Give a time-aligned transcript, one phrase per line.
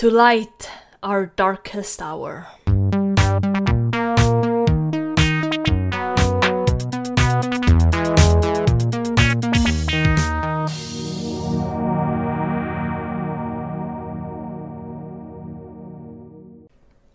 [0.00, 0.70] To light
[1.02, 2.46] our darkest hour.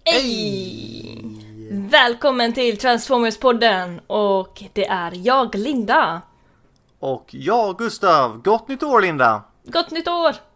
[0.06, 1.30] Hej!
[1.72, 6.22] Välkommen till Transformers-podden och det är jag, Linda.
[7.00, 8.42] Och jag, Gustav.
[8.42, 9.44] Gott nytt år, Linda!
[9.64, 10.55] Gott nytt år!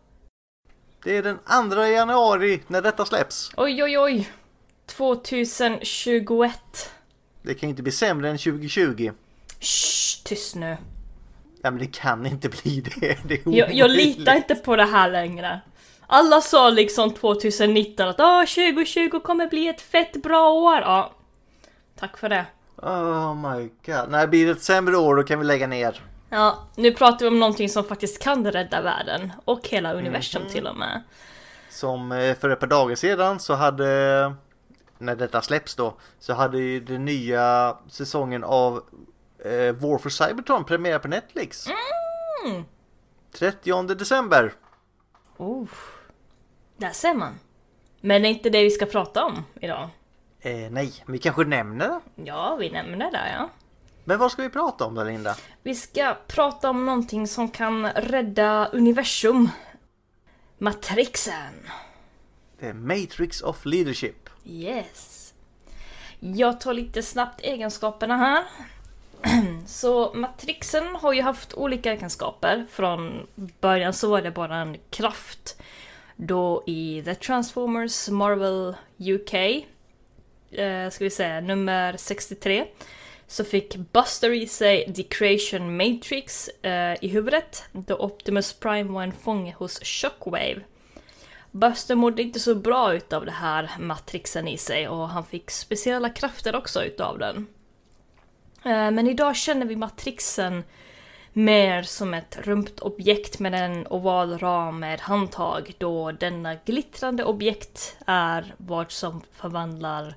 [1.04, 1.38] Det är den
[1.71, 3.52] 2 januari när detta släpps.
[3.57, 4.30] Oj, oj, oj.
[4.85, 6.52] 2021.
[7.41, 9.12] Det kan ju inte bli sämre än 2020.
[9.59, 10.77] Shh, tyst nu.
[11.62, 13.17] Ja, men det kan inte bli det.
[13.23, 15.62] det är Jag, jag litar inte på det här längre.
[16.08, 20.80] Alla sa liksom 2019 att Åh, 2020 kommer bli ett fett bra år.
[20.80, 21.13] Ja.
[22.00, 22.45] Tack för det.
[22.75, 24.09] Oh my god.
[24.09, 26.02] När blir det ett sämre år då kan vi lägga ner.
[26.29, 29.31] Ja, nu pratar vi om någonting som faktiskt kan rädda världen.
[29.45, 31.03] Och hela universum till och med.
[31.69, 33.85] Som eh, för ett par dagar sedan så hade,
[34.97, 38.83] när detta släpps då, så hade ju den nya säsongen av
[39.45, 41.67] eh, War for Cybertron premiär på Netflix.
[42.45, 42.64] Mm.
[43.31, 44.53] 30 december.
[45.38, 45.67] Oh.
[46.77, 47.39] Där ser man.
[48.02, 49.89] Men det är inte det vi ska prata om idag.
[50.41, 51.99] Eh, nej, vi kanske nämner det.
[52.23, 53.49] Ja, vi nämner det ja.
[54.03, 55.36] Men vad ska vi prata om då Linda?
[55.64, 59.50] Vi ska prata om någonting som kan rädda universum.
[60.58, 61.69] Matrixen.
[62.59, 64.30] The Matrix of Leadership.
[64.45, 65.33] Yes.
[66.20, 68.44] Jag tar lite snabbt egenskaperna här.
[69.67, 72.66] Så matrixen har ju haft olika egenskaper.
[72.70, 73.27] Från
[73.61, 75.61] början så var det bara en kraft.
[76.16, 79.33] Då i The Transformers Marvel UK,
[80.52, 82.66] eh, ska vi säga nummer 63,
[83.30, 89.03] så fick Buster i sig The Creation Matrix eh, i huvudet då Optimus Prime var
[89.03, 90.61] en fånge hos Shockwave.
[91.52, 96.09] Buster mådde inte så bra utav det här matrixen i sig och han fick speciella
[96.09, 97.47] krafter också utav den.
[98.66, 100.64] Eh, Men idag känner vi matrixen
[101.33, 107.98] mer som ett rumpt objekt med en oval ram med handtag då denna glittrande objekt
[108.05, 110.15] är vad som förvandlar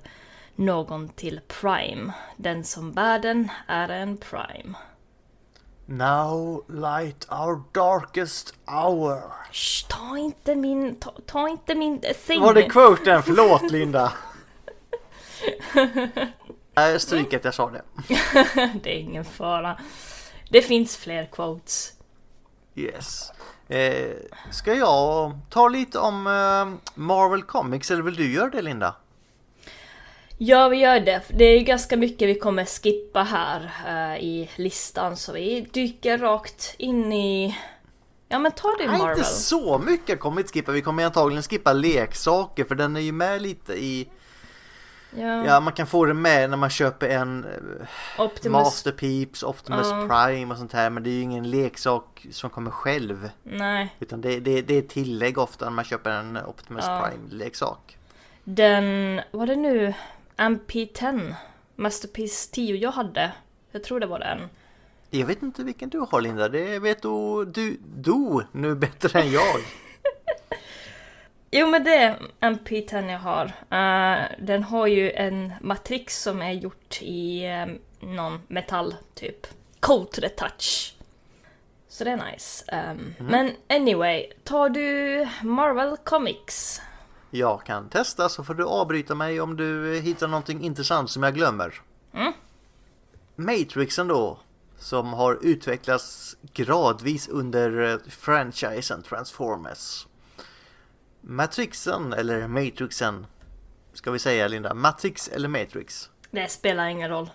[0.55, 2.13] någon till Prime.
[2.37, 4.73] Den som bär den är en Prime.
[5.85, 9.21] Now light our darkest hour.
[9.51, 10.95] Shh, ta inte min...
[10.95, 12.41] Ta, ta inte min thing.
[12.41, 13.23] Var det quoten?
[13.23, 14.13] Förlåt Linda.
[16.99, 17.83] Stryk att jag sa det.
[18.83, 19.79] det är ingen fara.
[20.49, 21.93] Det finns fler quotes.
[22.75, 23.31] Yes.
[23.67, 24.15] Eh,
[24.51, 28.95] ska jag ta lite om eh, Marvel Comics eller vill du göra det Linda?
[30.37, 31.21] Ja, vi gör det.
[31.29, 36.17] Det är ju ganska mycket vi kommer skippa här eh, i listan, så vi dyker
[36.17, 37.57] rakt in i...
[38.29, 39.17] Ja, men ta det Nej, Marvel.
[39.17, 40.71] inte så mycket kommer vi inte skippa.
[40.71, 44.07] Vi kommer antagligen skippa leksaker för den är ju med lite i...
[45.17, 48.51] Ja, Ja, man kan få det med när man köper en eh, Optimus.
[48.53, 50.07] Master Peeps, Optimus Ja.
[50.09, 50.89] Prime och sånt här.
[50.89, 53.29] Men det är ju ingen leksak som kommer själv.
[53.43, 56.99] Nej, Utan det, det, det är tillägg ofta när man köper en Optimus Ja.
[57.09, 57.97] Prime-leksak.
[58.43, 59.21] den...
[59.31, 59.93] Var det nu?
[60.37, 61.35] MP10?
[61.75, 63.31] Masterpiece 10 jag hade.
[63.71, 64.49] Jag tror det var den.
[65.09, 69.31] Jag vet inte vilken du har Linda, det vet du, du, du nu bättre än
[69.31, 69.55] jag.
[71.55, 73.45] Jo men det är MP10 jag har.
[73.45, 77.65] Eh, den har ju en matrix som är gjort i eh,
[77.99, 79.47] någon metall typ.
[79.79, 80.95] Cold to the touch.
[81.87, 82.65] Så det är nice.
[82.91, 86.81] Um, Men anyway, tar du Marvel Comics?
[87.35, 91.33] Jag kan testa så får du avbryta mig om du hittar någonting intressant som jag
[91.33, 91.81] glömmer.
[92.13, 92.33] Mm.
[93.35, 94.39] Matrixen då,
[94.77, 100.07] som har utvecklats gradvis under eh, franchisen Transformers.
[101.21, 103.25] Matrixen, eller Matrixen,
[103.93, 106.09] ska vi säga Linda, Matrix eller Matrix?
[106.31, 107.29] Det spelar ingen roll.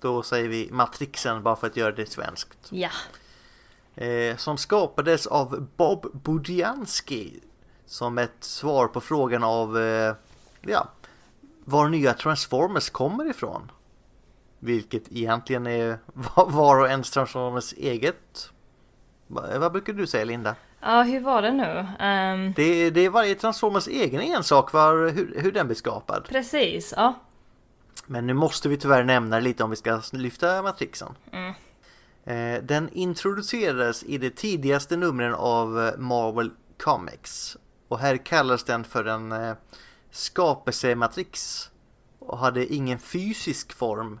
[0.00, 2.58] Då säger vi Matrixen bara för att göra det svenskt.
[2.70, 2.90] Ja.
[3.94, 7.40] Eh, som skapades av Bob Budiansky
[7.90, 10.14] som ett svar på frågan av eh,
[10.60, 10.88] ja,
[11.64, 13.70] var nya Transformers kommer ifrån.
[14.58, 15.98] Vilket egentligen är
[16.46, 18.50] var och ens Transformers eget.
[19.26, 20.54] Va- Vad brukar du säga Linda?
[20.80, 21.86] Ja, hur var det nu?
[21.98, 26.24] Ehm, Det är, det är varje Transformers egen ensak var, hur, hur den blir skapad.
[26.28, 27.14] precis, ja.
[28.06, 31.14] Men nu måste vi tyvärr nämna lite om vi ska lyfta Matrixen.
[31.32, 31.54] Mm.
[32.24, 36.50] Eh, Den introducerades i de tidigaste numren av eh, Marvel
[36.82, 37.56] Comics.
[37.90, 39.54] Och här kallas den för en eh,
[40.10, 41.66] skapelsematrix.
[42.18, 44.20] Och hade ingen fysisk form.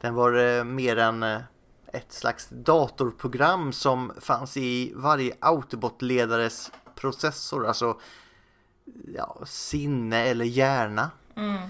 [0.00, 1.40] Den var eh, mer än eh,
[1.86, 7.66] ett slags datorprogram som fanns i varje Autobot-ledares processor.
[7.66, 8.00] Alltså
[9.14, 11.10] ja, sinne eller hjärna.
[11.36, 11.68] Mm.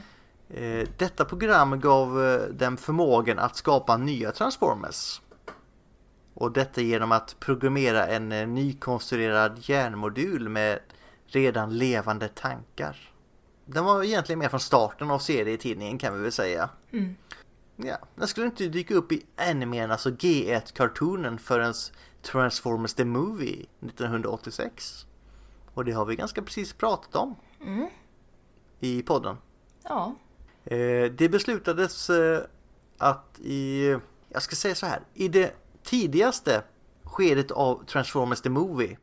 [0.99, 2.09] Detta program gav
[2.53, 5.21] dem förmågan att skapa nya Transformers.
[6.35, 10.79] Och detta genom att programmera en nykonstruerad hjärnmodul med
[11.35, 13.11] redan levande tankar.
[13.65, 16.71] Den var egentligen med från starten av serietidningen kan vi väl säga.
[16.93, 17.17] Mm.
[17.77, 21.75] Ja, den skulle inte dyka upp i animen, alltså G1-kartonen förrän
[22.23, 25.07] Transformers the Movie 1986.
[25.75, 27.89] Och det har vi ganska precis pratat om Mm.
[28.81, 29.37] i podden.
[29.83, 30.15] Ja.
[30.65, 32.43] Eh, det beslutades eh,
[32.99, 33.97] att i,
[34.29, 36.63] jag ska säga så här, i det tidigaste
[37.05, 38.97] skedet av Transformers the Movie,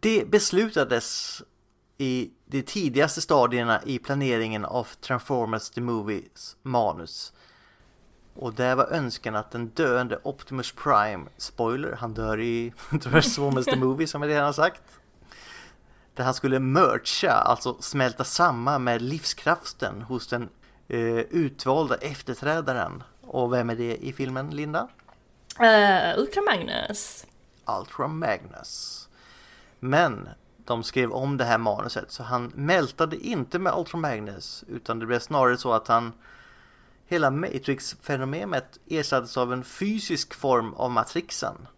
[0.00, 1.42] det beslutades
[1.98, 7.32] i de tidigaste stadierna i planeringen av Transformers the Movies manus.
[8.34, 12.72] Och där var önskan att den döende Optimus Prime, spoiler, han dör i
[13.02, 14.82] Transformers the Movie som jag redan har sagt.
[16.14, 20.48] Där han skulle mercha, alltså smälta samman med livskraften hos den
[20.88, 23.02] eh, utvalda efterträdaren.
[23.22, 24.88] Och vem är det i filmen, Linda?
[25.60, 27.26] Uh, Ultra Magnus.
[27.80, 29.05] Ultra Magnus.
[29.80, 30.28] Men
[30.64, 35.06] de skrev om det här manuset så han mältade inte med Ultra Magnus utan det
[35.06, 36.12] blev snarare så att han
[37.06, 41.68] hela Matrix-fenomenet ersattes av en fysisk form av matrixen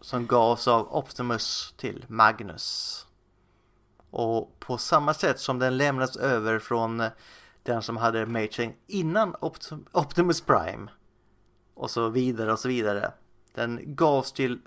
[0.00, 3.06] som gavs av Optimus till Magnus.
[4.10, 7.02] Och på samma sätt som den lämnades över från
[7.62, 10.90] den som hade Matrix innan Optim- Optimus Prime
[11.74, 13.12] och så vidare och så vidare.
[13.54, 14.60] Den gavs till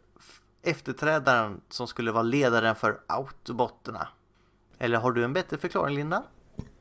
[0.61, 4.07] efterträdaren som skulle vara ledaren för Autobotterna.
[4.79, 6.23] Eller har du en bättre förklaring Linda?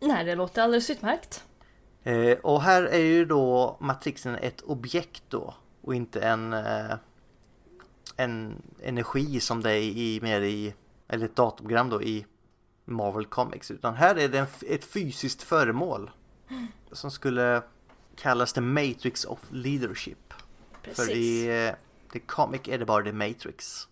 [0.00, 1.44] Nej, det låter alldeles utmärkt.
[2.02, 6.94] Eh, och här är ju då matrixen ett objekt då och inte en eh,
[8.16, 10.74] en energi som det är i mer i
[11.08, 12.26] eller ett datorprogram då i
[12.84, 16.10] Marvel Comics utan här är det en, ett fysiskt föremål
[16.92, 17.62] som skulle
[18.16, 20.34] kallas The Matrix of Leadership.
[20.82, 21.06] Precis.
[21.06, 21.74] För i eh,
[22.12, 23.88] The Comic är det bara The Matrix.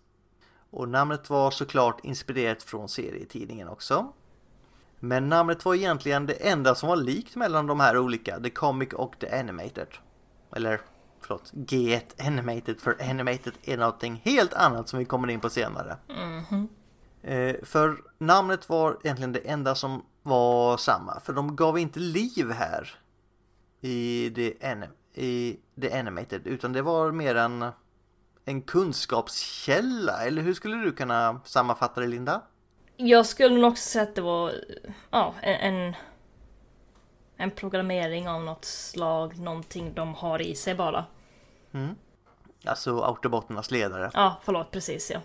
[0.69, 4.13] Och namnet var såklart inspirerat från serietidningen också.
[4.99, 8.93] Men namnet var egentligen det enda som var likt mellan de här olika, The Comic
[8.93, 9.87] och The Animated.
[10.55, 10.81] Eller,
[11.21, 15.97] förlåt, G1 Animated, för Animated är någonting helt annat som vi kommer in på senare.
[16.07, 16.67] Mhm.
[17.21, 22.51] Eh, för namnet var egentligen det enda som var samma, för de gav inte liv
[22.51, 22.99] här
[23.81, 27.65] i The, anim- i the Animated, utan det var mer en,
[28.45, 32.41] en kunskapskälla, eller hur skulle du kunna sammanfatta det Linda?
[32.97, 34.53] Jag skulle nog också säga att det var
[35.11, 35.95] ja, en,
[37.37, 41.05] en, programmering av något slag, någonting de har i sig bara.
[42.65, 44.11] Alltså Autobotternas ledare.
[44.13, 45.21] Ja, förlåt, precis ja.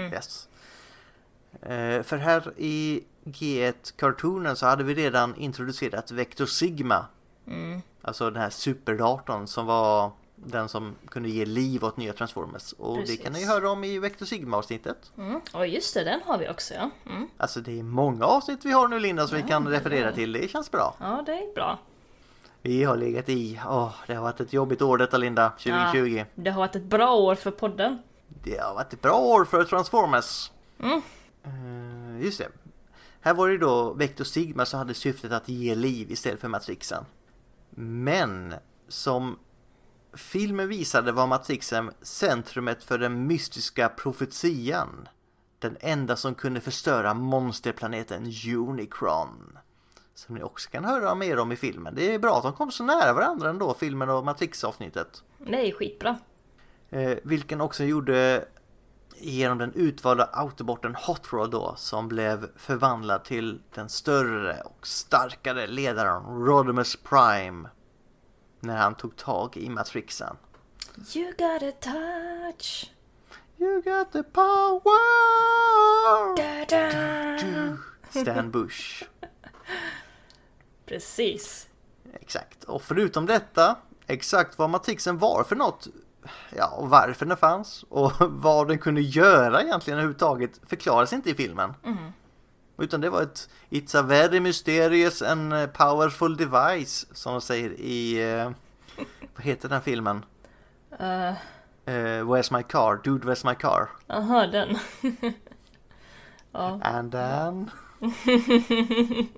[0.00, 0.48] Yes.
[1.62, 7.06] Eh, för här i G1-kartonen så hade vi redan introducerat Vector Sigma.
[7.46, 7.82] Mm.
[8.02, 10.12] Alltså den här superdatorn som var
[10.44, 12.72] den som kunde ge liv åt nya Transformers.
[12.72, 13.48] Och det kan ni Precis.
[13.48, 15.12] höra om i Vector Sigma-avsnittet.
[15.18, 15.40] Mm.
[15.52, 16.90] Och just det, den har vi också ja.
[17.06, 17.28] Mm.
[17.36, 20.08] Alltså det är många avsnitt vi har nu Linda som vi Ja, kan det referera
[20.08, 20.12] är.
[20.12, 20.32] till.
[20.32, 20.94] Det känns bra.
[21.00, 21.78] Ja, det är bra.
[22.62, 26.16] Vi har legat i, åh det har varit ett jobbigt år detta Linda, 2020.
[26.18, 27.98] Ja, det har varit ett bra år för podden.
[28.44, 30.50] Det har varit ett bra år för Transformers.
[30.82, 31.02] Mm.
[31.44, 32.48] Eh, just det.
[33.20, 37.04] Här var det då Vector Sigma som hade syftet att ge liv istället för Matrixen.
[37.70, 38.54] Men
[38.88, 39.38] som
[40.14, 45.08] filmen visade var Matrixen centrumet för den mystiska profetian.
[45.58, 49.58] Den enda som kunde förstöra monsterplaneten Unicron.
[50.14, 51.94] Som ni också kan höra mer om i filmen.
[51.94, 55.22] Det är bra att de kom så nära varandra ändå, filmen och Matrix-avsnittet.
[55.46, 56.18] Är skitbra.
[56.90, 58.44] Eh, vilken också gjorde
[59.16, 65.66] genom den utvalda autobotten Hot Rod då som blev förvandlad till den större och starkare
[65.66, 67.68] ledaren Rodimus Prime
[68.60, 70.36] när han tog tag i Matrixen.
[71.14, 72.90] You got a touch.
[73.58, 74.80] You got the power!
[76.36, 77.76] Da, da.
[78.10, 79.04] Stan Bush.
[80.86, 81.66] Precis.
[82.12, 82.64] Exakt.
[82.64, 83.76] Och förutom detta,
[84.06, 85.88] exakt vad Matrixen var för något,
[86.56, 91.34] ja, och varför den fanns och vad den kunde göra egentligen överhuvudtaget förklaras inte i
[91.34, 91.74] filmen.
[91.84, 92.12] Mm.
[92.80, 97.70] Utan det var ett It's a very mysterious and eh, powerful device som de säger
[97.70, 98.50] i, eh,
[99.34, 100.24] vad heter den filmen?
[101.00, 101.32] Uh,
[101.90, 102.96] Eh, where's my car?
[102.96, 103.88] Dude, where's my car?
[104.08, 104.78] aha, den.
[106.52, 106.80] ja.
[106.82, 107.70] And then...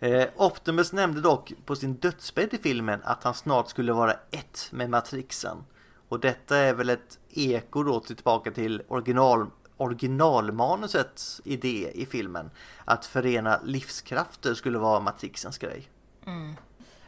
[0.00, 4.68] eh, Optimus nämnde dock på sin dödsbädd i filmen att han snart skulle vara ett
[4.70, 5.64] med Matrixen.
[6.08, 9.46] Och detta är väl ett eko då tillbaka till original
[9.80, 12.50] originalmanusets idé i filmen.
[12.84, 15.88] Att förena livskrafter skulle vara Matrixens grej.
[16.26, 16.54] Mm.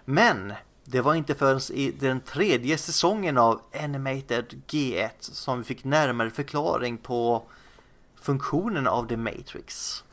[0.04, 0.52] Men
[0.84, 6.30] det var inte förrän i den tredje säsongen av Animated G1 som vi fick närmare
[6.30, 7.42] förklaring på
[8.20, 10.04] funktionen av The Matrix.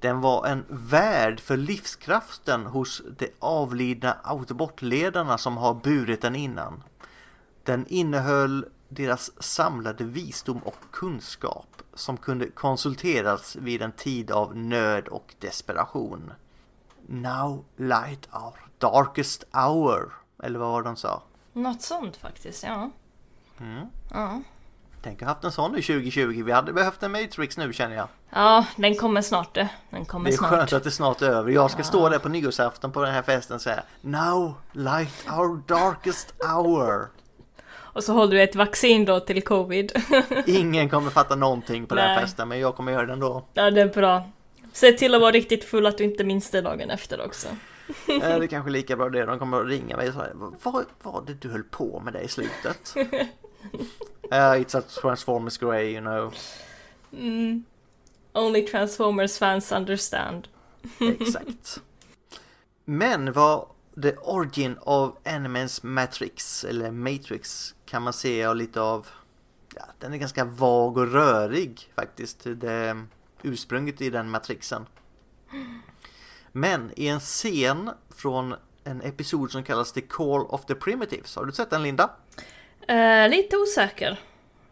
[0.00, 6.82] Den var en värld för livskraften hos de avlidna autobotledarna som har burit den innan.
[7.64, 15.08] Den innehöll deras samlade visdom och kunskap som kunde konsulteras vid en tid av nöd
[15.08, 16.32] och desperation.
[17.06, 21.22] Now light our darkest hour, eller vad var de sa?
[21.52, 22.90] Något sånt faktiskt, ja.
[23.60, 23.86] Mm.
[24.12, 24.40] Ja.
[25.02, 26.42] Tänk att haft en sån i 2020.
[26.44, 28.08] Vi hade behövt en Matrix nu känner jag.
[28.30, 29.68] Ja, den kommer snart det.
[29.90, 30.50] Den kommer Det är snart.
[30.50, 31.50] skönt att det snart är över.
[31.52, 35.62] Jag ska stå där på nyårsafton på den här festen och säga Now light our
[35.66, 37.08] darkest hour.
[37.92, 39.92] Och så håller du ett vaccin då till covid.
[40.46, 42.24] Ingen kommer fatta någonting på den här Nej.
[42.24, 43.44] festen men jag kommer göra det ändå.
[43.54, 44.30] ja, det är bra.
[44.72, 47.48] Se till att vara riktigt full att du inte minns det dagen efter också.
[47.48, 49.26] Eh, Det är kanske lika bra det.
[49.26, 50.30] De kommer att ringa mig och säga
[50.62, 52.94] Vad var det du höll på med det i slutet?
[52.96, 53.02] Uh,
[54.30, 56.34] it's a Transformers grey you know.
[57.12, 57.64] Mm.
[58.32, 60.48] Only Transformers fans understand.
[61.20, 61.80] Exakt.
[62.84, 63.66] Men vad
[64.02, 69.06] the origin of Animens Matrix, eller Matrix, kan man se lite av...
[69.74, 73.06] Ja, den är ganska vag och rörig faktiskt, det
[73.42, 74.86] ursprunget i den Matrixen.
[76.52, 78.54] Men i en scen från
[78.84, 82.10] en episod som kallas The Call of the Primitives, har du sett den Linda?
[82.88, 84.20] Eh, lite osäker.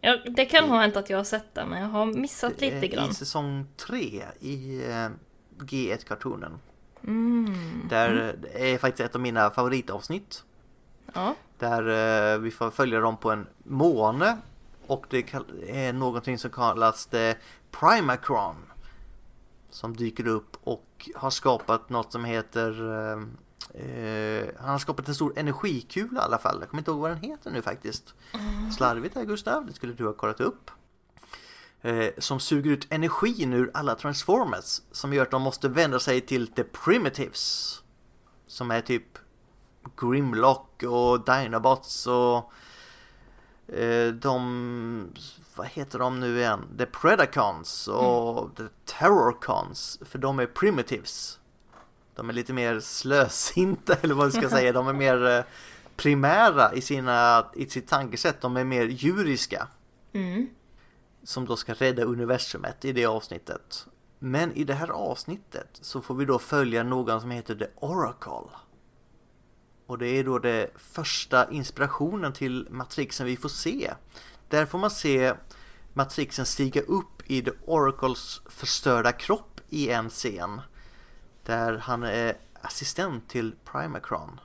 [0.01, 2.75] Ja, det kan ha hänt att jag har sett den, men jag har missat lite
[2.75, 3.09] Eh, grann.
[3.09, 5.09] I säsong 3 i eh,
[5.57, 6.59] G1-kartonen.
[7.03, 7.87] Mm.
[7.89, 10.43] Där det är faktiskt ett av mina favoritavsnitt.
[11.13, 11.35] Ja.
[11.57, 14.37] Där eh, vi får följa dem på en måne.
[14.87, 15.33] Och det
[15.67, 17.37] är någonting som kallas det
[17.71, 18.55] Primacron.
[19.69, 22.89] Som dyker upp och har skapat något som heter...
[22.91, 23.21] Eh,
[23.81, 26.57] eh, han har skapat en stor energikula i alla fall.
[26.59, 28.13] Jag kommer inte ihåg vad den heter nu faktiskt.
[28.77, 30.71] Slarvigt här Gustav, det skulle du ha kollat upp.
[31.81, 34.81] Eh, som suger ut energin ur alla transformers.
[34.91, 37.75] Som gör att de måste vända sig till the primitives.
[38.47, 39.17] Som är typ
[39.97, 42.51] Grimlock och Dinobots och
[43.73, 45.13] eh, de,
[45.55, 46.65] vad heter de nu igen?
[46.77, 49.99] The Predacons och The Terrorcons.
[50.01, 51.39] För de är primitives.
[52.15, 54.73] De är lite mer slösinta eller vad man ska säga.
[54.73, 55.43] De är mer eh,
[55.95, 58.41] primära i, sina, i sitt tankesätt.
[58.41, 59.67] De är mer djuriska.
[60.13, 60.49] Mm.
[61.23, 63.87] Som då ska rädda universumet i det avsnittet.
[64.19, 68.49] Men i det här avsnittet så får vi då följa någon som heter The Oracle.
[69.89, 73.93] Och det är då det första inspirationen till Matrixen vi får se.
[74.47, 75.33] Där får man se
[75.93, 80.61] Matrixen stiga upp i The Oracles förstörda kropp i en scen.
[81.43, 84.39] Där han är assistent till Primacron.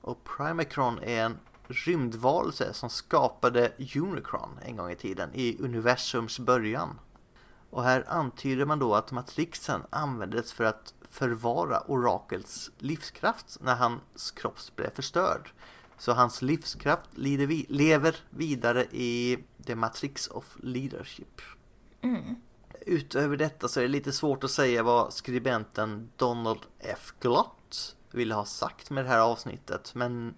[0.00, 1.38] Och Primacron är en
[1.68, 6.98] rymdvarelse som skapade Unicron en gång i tiden i universums början.
[7.70, 14.30] Och här antyder man då att Matrixen användes för att förvara Orakels livskraft när hans
[14.30, 15.52] kropp blev förstörd.
[15.98, 21.40] Så hans livskraft vi- lever vidare i The Matrix of Leadership.
[22.02, 22.36] Mm.
[22.86, 27.14] Utöver detta så är det lite svårt att säga vad skribenten Donald F.
[27.20, 29.94] Glott ville ha sagt med det här avsnittet.
[29.94, 30.34] Men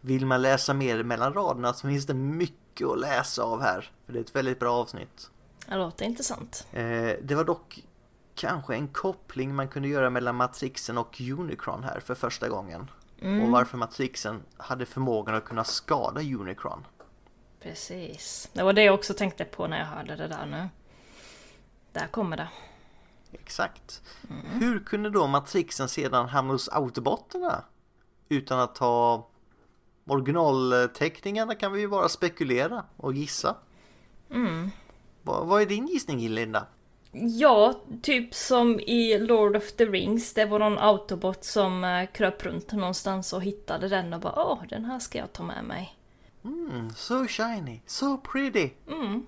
[0.00, 3.92] vill man läsa mer mellan raderna så finns det mycket att läsa av här.
[4.06, 5.30] För det är ett väldigt bra avsnitt.
[5.68, 6.66] Det låter intressant.
[6.72, 7.84] Eh, det var dock
[8.38, 12.90] kanske en koppling man kunde göra mellan Matrixen och Unicron här för första gången.
[13.20, 13.42] Mm.
[13.42, 16.86] Och varför Matrixen hade förmågan att kunna skada Unicron.
[17.60, 18.50] Precis.
[18.52, 20.68] Det var det jag också tänkte på när jag hörde det där nu.
[21.92, 22.48] Där kommer det.
[23.32, 24.02] Exakt.
[24.52, 27.64] Hur kunde då Matrixen sedan hamna hos Autobotterna?
[28.28, 29.28] Utan att ha
[30.06, 33.56] originalteckningarna kan vi ju bara spekulera och gissa.
[34.30, 34.70] Mm.
[35.22, 36.66] Vad, vad är din gissning Linda?
[37.12, 40.34] Ja, typ som i Lord of the Rings.
[40.34, 44.62] Det var någon autobot som eh, kröp runt någonstans och hittade den och bara åh,
[44.68, 45.98] den här ska jag ta med mig.
[46.44, 48.70] Mm, so shiny, so pretty.
[48.88, 49.26] Mm.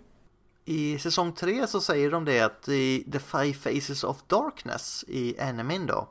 [0.65, 5.41] I säsong 3 så säger de det att i The Five Faces of Darkness i
[5.41, 6.09] animen då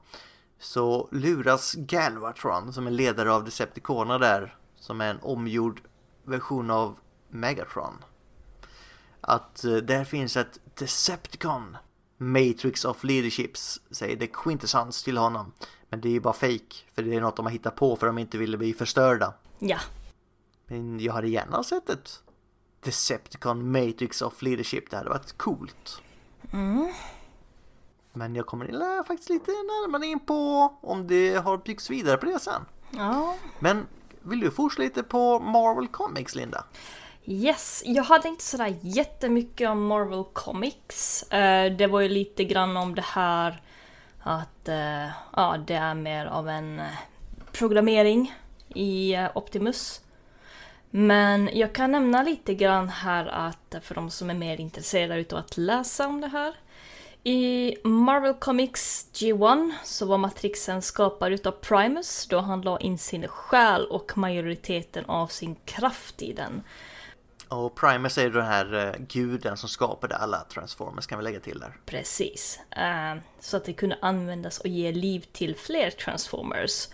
[0.60, 5.82] så luras Galvatron som är ledare av Decepticonerna där som är en omgjord
[6.24, 7.00] version av
[7.30, 7.94] Megatron.
[9.22, 11.78] Att eh, där finns ett Decepticon
[12.18, 15.54] Matrix of Leaderships säger The Quintessence till honom.
[15.90, 18.08] Men det är ju bara fake för det är något de har hittat på för
[18.08, 19.34] de inte ville bli förstörda.
[19.60, 19.80] Ja.
[20.66, 22.24] Men jag hade gärna sett ett
[22.80, 24.90] Decepticon Matrix of Leadership.
[24.90, 26.02] Det hade varit coolt.
[26.54, 26.94] Mm.
[28.14, 32.40] Men jag kommer faktiskt lite närmare in på om det har byggts vidare på det
[32.40, 32.62] sen.
[32.92, 33.36] Ja.
[33.60, 33.88] Men
[34.22, 36.64] vill du forska lite på Marvel Comics, Linda?
[37.32, 41.24] Yes, jag hade inte sådär jättemycket om Marvel Comics.
[41.24, 43.62] Eh, det var ju lite grann om det här
[44.20, 46.86] att eh, ja, det är mer av en eh,
[47.52, 48.34] programmering
[48.76, 50.02] i Optimus.
[50.90, 55.40] Men jag kan nämna lite grann här att för de som är mer intresserade av
[55.40, 56.56] att läsa om det här.
[57.24, 63.28] I Marvel Comics G1 så var Matrixen skapad utav Primus då han la in sin
[63.28, 66.64] själ och majoriteten av sin kraft i den.
[67.50, 71.40] Och Primus är ju den här uh, guden som skapade alla Transformers kan vi lägga
[71.40, 71.78] till där.
[71.86, 72.60] Precis.
[72.78, 76.88] Uh, så att det kunde användas och ge liv till fler Transformers.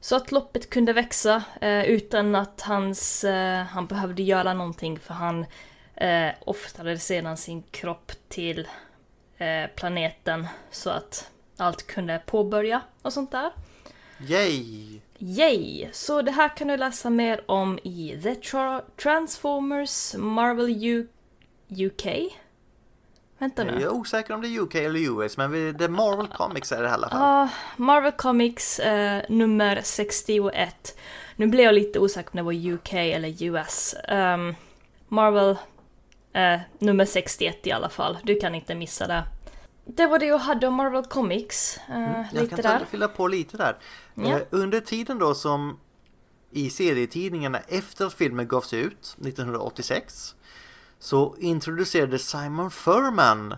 [0.00, 3.24] Så att loppet kunde växa uh, utan att hans,
[3.68, 5.46] han behövde göra någonting för han
[6.40, 8.68] offrade sedan sin kropp till
[9.76, 13.50] planeten så att allt kunde påbörja och sånt där.
[14.18, 15.00] Yay!
[15.22, 15.88] Yay!
[15.92, 21.08] Så det här kan du läsa mer om i The Tra Transformers Marvel U
[21.68, 22.06] UK.
[23.38, 23.72] Vänta nu.
[23.72, 26.82] Jag är osäker om det är UK eller US, men det är Marvel Comics är
[26.82, 27.20] det i alla fall.
[27.20, 30.98] Ja, uh, Marvel Comics uh, nummer 61.
[31.36, 33.94] Nu blev jag lite osäker om det var UK eller US.
[34.08, 34.54] Um,
[35.08, 35.50] Marvel
[36.36, 38.18] uh, nummer 61 i alla fall.
[38.22, 39.24] Du kan inte missa det.
[39.84, 41.80] Det var det jag hade om Marvel Comics.
[41.90, 42.84] Uh, mm, jag lite kan där.
[42.90, 43.78] fylla på lite där.
[44.14, 44.36] Ja.
[44.36, 45.78] Uh, under tiden då som
[46.50, 50.34] i serietidningarna efter att filmen gavs ut 1986
[50.98, 53.54] så introducerades Simon Furman.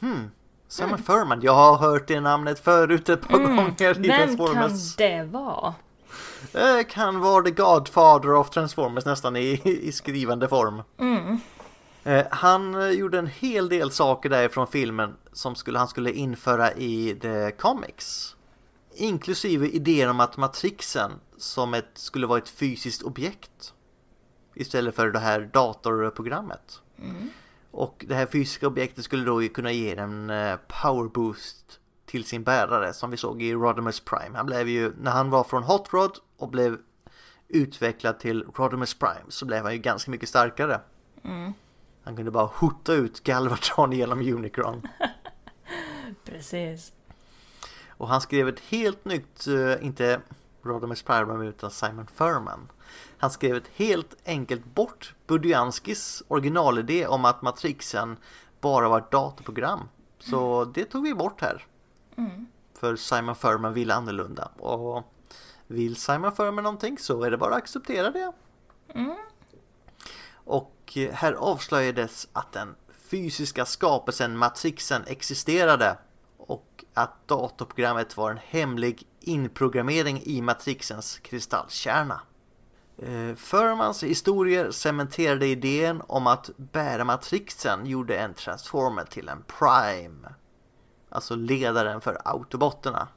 [0.00, 0.30] Hmm,
[0.68, 1.02] Simon mm.
[1.02, 3.56] Furman, jag har hört det namnet förut ett par mm.
[3.56, 5.00] gånger i Vem Transformers.
[5.00, 5.74] Vem kan det vara?
[6.52, 10.82] Det kan vara The Godfather of Transformers nästan i, i skrivande form.
[10.98, 11.40] Mm.
[12.06, 16.72] Eh, han eh, gjorde en hel del saker därifrån filmen som skulle, han skulle införa
[16.72, 18.36] i The Comics.
[18.94, 23.74] Inklusive idén om att matrixen som ett, skulle vara ett fysiskt objekt.
[24.54, 26.80] Istället för det här datorprogrammet.
[26.98, 27.30] Mm.
[27.70, 32.42] Och det här fysiska objektet skulle då kunna ge en eh, power boost till sin
[32.42, 34.36] bärare som vi såg i Rodimus Prime.
[34.36, 36.78] Han blev ju, när han var från Hot Rod och blev
[37.48, 40.80] utvecklad till Rodimus Prime så blev han ju ganska mycket starkare.
[41.24, 41.52] Mm.
[42.06, 44.82] Han kunde bara hota ut Galvatron genom Unicron.
[46.24, 46.92] Precis.
[47.88, 50.20] Och han skrev ett helt nytt, uh, inte
[50.62, 52.68] Rodimus Prime utan Simon Furman.
[53.18, 58.16] Han skrev ett helt enkelt bort Budianskis originalidé om att Matrixen
[58.60, 59.88] bara var ett datorprogram.
[60.18, 60.72] Så mm.
[60.72, 61.66] det tog vi bort här.
[62.16, 62.46] Mm.
[62.74, 64.50] För Simon Furman ville annorlunda.
[64.58, 65.04] Och
[65.66, 68.32] vill Simon Furman någonting så är det bara att acceptera det.
[68.88, 69.16] Mm.
[70.46, 72.74] Och eh, här avslöjades att den
[73.10, 75.98] fysiska skapelsen Matrixen existerade
[76.36, 82.20] och att datorprogrammet var en hemlig inprogrammering i Matrixens kristallkärna.
[82.98, 90.34] Förmans Furmans historier cementerade idén om att bära Matrixen gjorde en transformer till en Prime.
[91.08, 93.08] Alltså ledaren för autobotterna.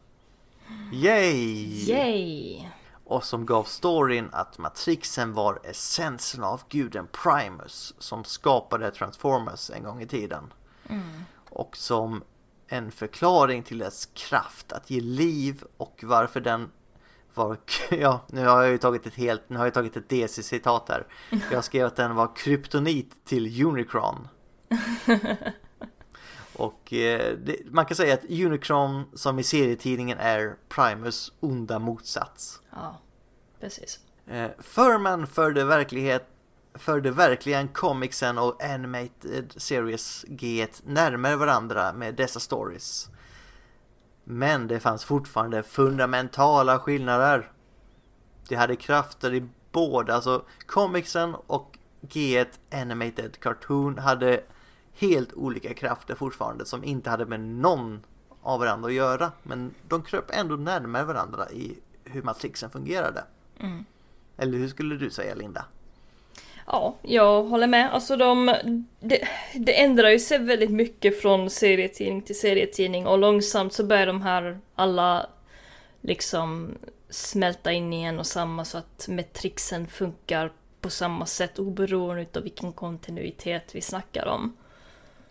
[0.94, 1.90] Yay!
[1.90, 2.70] Yay!
[3.10, 9.84] Och som gav storyn att Matrixen var essensen av guden Primus som skapade Transformers en
[9.84, 10.54] gång i tiden.
[10.90, 11.02] Mm.
[11.50, 12.24] Och som
[12.68, 16.72] en förklaring till dess kraft att ge liv och varför den
[17.34, 17.58] var,
[17.90, 21.08] ja nu har jag ju tagit ett helt, nu har jag tagit ett DC-citat här.
[21.52, 24.28] Jag skrev att den var kryptonit till Unicron.
[26.60, 32.62] Och eh, det, man kan säga att Unicron som i serietidningen är Primus onda motsats.
[32.72, 33.02] Ja,
[33.60, 34.00] precis.
[34.28, 36.26] Eh, Furman förde verklighet
[36.74, 43.10] förde verkligen comicsen och animated series G närmare varandra med dessa stories.
[44.24, 47.52] Men det fanns fortfarande fundamentala skillnader.
[48.48, 54.44] De hade krafter i båda, alltså comicsen och G1 Animated Cartoon hade
[55.00, 58.02] helt olika krafter fortfarande som inte hade med någon
[58.42, 59.32] av varandra att göra.
[59.44, 63.24] Men de kröp ändå närmare varandra i hur matrixen fungerade.
[63.60, 63.86] Mm.
[64.38, 65.66] Eller hur skulle du säga Linda?
[66.66, 67.94] Ja, jag håller med.
[67.94, 68.56] Alltså de,
[69.00, 74.08] det, det ändrar ju sig väldigt mycket från serietidning till serietidning och långsamt så börjar
[74.08, 75.30] de här alla
[76.02, 76.78] liksom
[77.10, 82.44] smälta in i en och samma så att metrixen funkar på samma sätt oberoende av
[82.44, 84.58] vilken kontinuitet vi snackar om.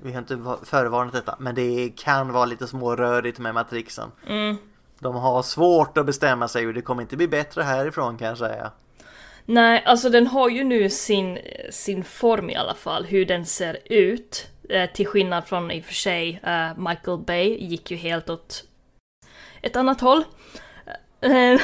[0.03, 4.11] Vi har inte förvarnat detta, men det kan vara lite smårörigt med matrixen.
[4.27, 4.57] Mm.
[4.99, 8.39] De har svårt att bestämma sig och det kommer inte bli bättre härifrån kan jag
[8.39, 8.71] säga.
[9.45, 11.39] Nej, alltså den har ju nu sin,
[11.71, 14.47] sin form i alla fall, hur den ser ut.
[14.69, 18.65] Eh, till skillnad från i och för sig eh, Michael Bay gick ju helt åt
[19.63, 20.25] ett annat håll.
[21.21, 21.61] Eh,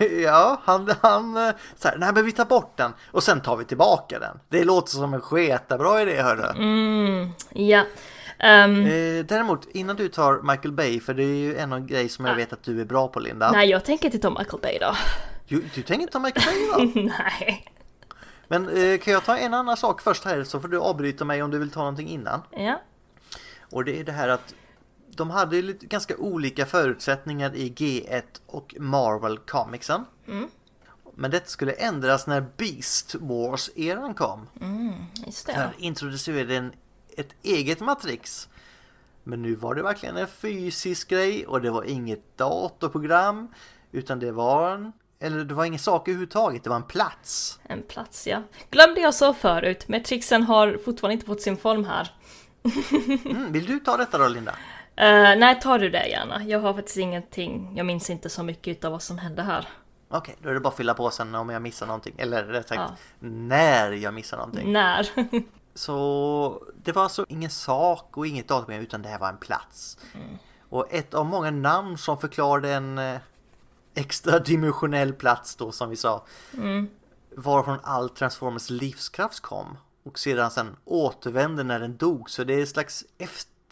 [0.22, 3.56] ja, han, han eh, så här, nej men vi tar bort den och sen tar
[3.56, 4.40] vi tillbaka den.
[4.48, 6.50] Det låter som en sketbra idé hörru.
[6.56, 7.84] mm, ja.
[8.40, 12.24] Eh, däremot innan du tar Michael Bay, för det är ju en av grej som
[12.24, 13.50] jag vet att du är bra på Linda.
[13.52, 14.96] nej, jag tänker inte ta Michael Bay då.
[15.48, 17.00] Du, du tänker inte ta Michael Bay då?
[17.18, 17.64] nej.
[18.48, 21.42] Men eh, kan jag ta en annan sak först här så får du avbryta mig
[21.42, 22.42] om du vill ta någonting innan.
[22.50, 22.80] Ja.
[23.70, 24.54] Och det är det här att
[25.18, 30.04] de hade ju lite, ganska olika förutsättningar i G1 och Marvel Comicsen.
[30.28, 30.48] Mm.
[31.14, 34.48] Men det skulle ändras när Beast Wars-eran kom.
[34.60, 34.92] Mm,
[35.26, 35.52] just det.
[35.52, 36.72] Där introducerade en,
[37.16, 38.48] ett eget Matrix.
[39.24, 43.48] Men nu var det verkligen en fysisk grej och det var inget datorprogram.
[43.92, 47.60] Utan det var en, eller det var ingen sak överhuvudtaget, det var en plats.
[47.62, 48.42] En plats, ja.
[48.70, 52.14] Glömde jag så förut, Matrixen har fortfarande inte fått sin form här.
[53.24, 54.54] Mm, vill du ta detta då Linda?
[54.98, 56.44] Eh, nej, tar du det gärna.
[56.44, 59.68] Jag har faktiskt ingenting, jag minns inte så mycket av vad som hände här.
[60.08, 62.14] Okej, då är det bara att fylla på sen om jag missar någonting.
[62.18, 62.96] Eller rätt sagt, Ja.
[63.28, 64.72] när jag missar någonting.
[64.72, 65.08] När?
[65.74, 69.98] Så det var alltså ingen sak och inget datum utan det här var en plats.
[70.68, 73.18] Och ett av många namn som förklarade en eh,
[73.94, 76.24] extra dimensionell plats då som vi sa.
[76.54, 76.88] Mm.
[77.36, 79.78] Varifrån all Transformers livskraft kom.
[80.04, 82.30] Och sedan sen återvände när den dog.
[82.30, 83.04] Så det är ett slags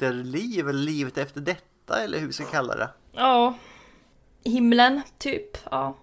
[0.01, 2.89] efterliv eller livet efter detta eller hur vi ska kalla det.
[3.13, 3.55] Ja.
[4.45, 5.59] Himlen, typ.
[5.71, 5.97] Ja.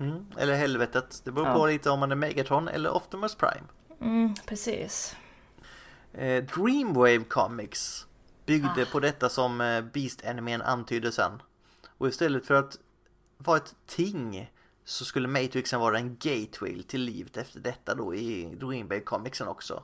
[0.00, 0.26] Mm.
[0.38, 1.20] Eller helvetet.
[1.24, 1.54] Det beror Ja.
[1.54, 3.66] på lite om man är Megatron eller Optimus Prime.
[4.00, 5.16] Mm, precis.
[6.12, 8.06] Eh, Dreamwave Comics
[8.46, 8.92] byggde Ah.
[8.92, 11.42] på detta som eh, Beast-animen antydde sen.
[11.98, 12.78] Och istället för att
[13.38, 14.50] vara ett ting
[14.84, 19.82] så skulle Matrixen vara en gateway till livet efter detta då i Dreamwave Comicsen också.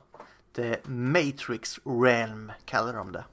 [0.55, 3.25] The Matrix Realm kallar de det.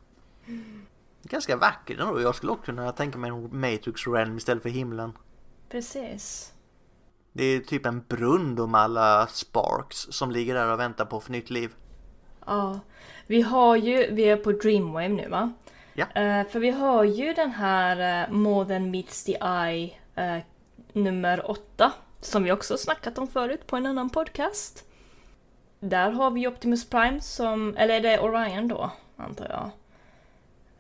[1.22, 2.20] Ganska vackert ändå.
[2.20, 5.12] Jag skulle också kunna tänka mig en Matrix Realm istället för himlen.
[5.68, 6.52] Precis.
[7.32, 11.20] Det är typ en brunn då med alla sparks som ligger där och väntar på
[11.20, 11.70] för nytt liv.
[12.46, 12.80] Ja.
[13.26, 15.52] Vi har ju, vi är på Dreamwave nu va?
[15.94, 16.04] Ja.
[16.14, 20.38] Eh, för vi har ju den här uh, More than meets the eye eh,
[20.92, 21.92] nummer åtta.
[22.20, 24.84] Som vi också snackat om förut på en annan podcast.
[25.80, 28.90] Där har vi Optimus Prime som, eller är det Orion då?
[29.16, 29.70] Antar jag.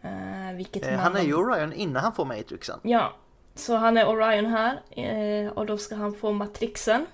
[0.02, 2.80] Eh, vilket Eh, han är ju Orion innan han får Matrixen.
[2.82, 3.12] Ja,
[3.54, 7.06] så han är Orion här eh, och då ska han få Matrixen.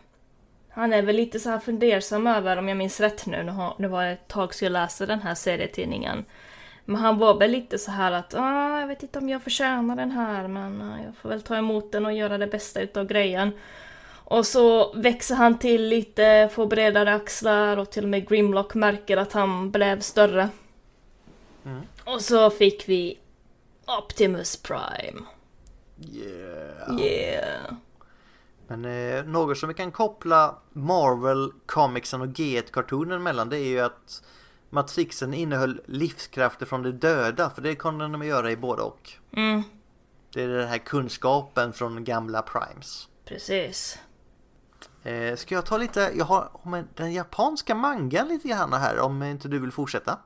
[0.68, 4.04] Han är väl lite så här fundersam över, om jag minns rätt nu, det var
[4.04, 6.24] ett tag sedan jag läste den här serietidningen.
[6.84, 9.96] Men han var väl lite så här att ah, jag vet inte om jag förtjänar
[9.96, 13.06] den här men ah, jag får väl ta emot den och göra det bästa utav
[13.06, 13.52] grejen.
[14.28, 19.16] Och så växer han till lite, får bredare axlar och till och med Grimlock märker
[19.16, 20.48] att han blev större.
[21.64, 21.82] Mm.
[22.06, 23.18] Och så fick vi
[23.98, 25.20] Optimus Prime.
[26.12, 27.00] Yeah.
[27.00, 27.72] Yeah.
[28.68, 33.80] Men eh, något som vi kan koppla Marvel, comicsen och G1-kartonen mellan det är ju
[33.80, 34.22] att
[34.70, 39.12] Matrixen innehöll livskrafter från de döda för det kunde de göra i både och.
[39.36, 39.62] Mm,
[40.32, 43.08] Det är den här kunskapen från gamla Primes.
[43.24, 43.98] precis.
[45.02, 48.98] Eh, ska jag ta lite, jag har om en- den japanska mangan lite grann här
[48.98, 50.18] om inte du vill fortsätta.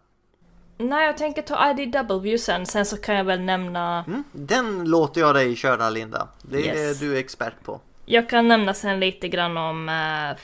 [0.81, 4.05] Nej, jag tänker ta IDW sen, sen så kan jag väl nämna...
[4.07, 6.29] Mm, den låter jag dig köra Linda.
[6.43, 7.01] Det är Yes.
[7.01, 7.81] du expert på.
[8.05, 10.37] Jag kan nämna sen lite grann om eh,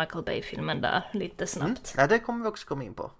[0.00, 1.46] Michael Bay-filmen där, lite Mm.
[1.48, 1.94] snabbt.
[1.96, 3.10] Ja, det kommer vi också komma in på.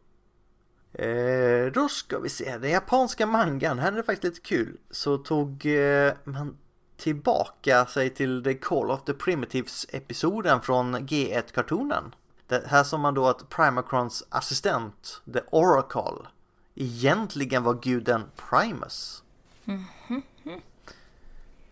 [0.92, 4.76] Eh, då ska vi se, den japanska mangan, här är det faktiskt lite kul.
[4.90, 6.56] Så tog eh, man
[6.96, 12.14] tillbaka sig till The Call of the Primitives episoden från G1-kartonen.
[12.46, 16.28] Det här som man då att Primacrons assistent, The Oracle,
[16.74, 19.22] egentligen var guden Primus.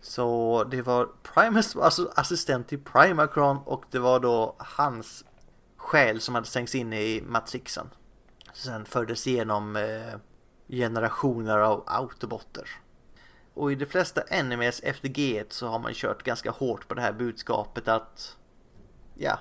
[0.01, 5.25] Så det var Primus alltså assistent till Primacron och det var då hans
[5.77, 7.89] själ som hade stängts in i Matrixen.
[8.53, 10.19] Sen fördes igenom eh,
[10.67, 12.69] generationer av autobotter.
[13.53, 17.01] Och i de flesta animes efter G1 så har man kört ganska hårt på det
[17.01, 18.37] här budskapet att
[19.15, 19.39] ja,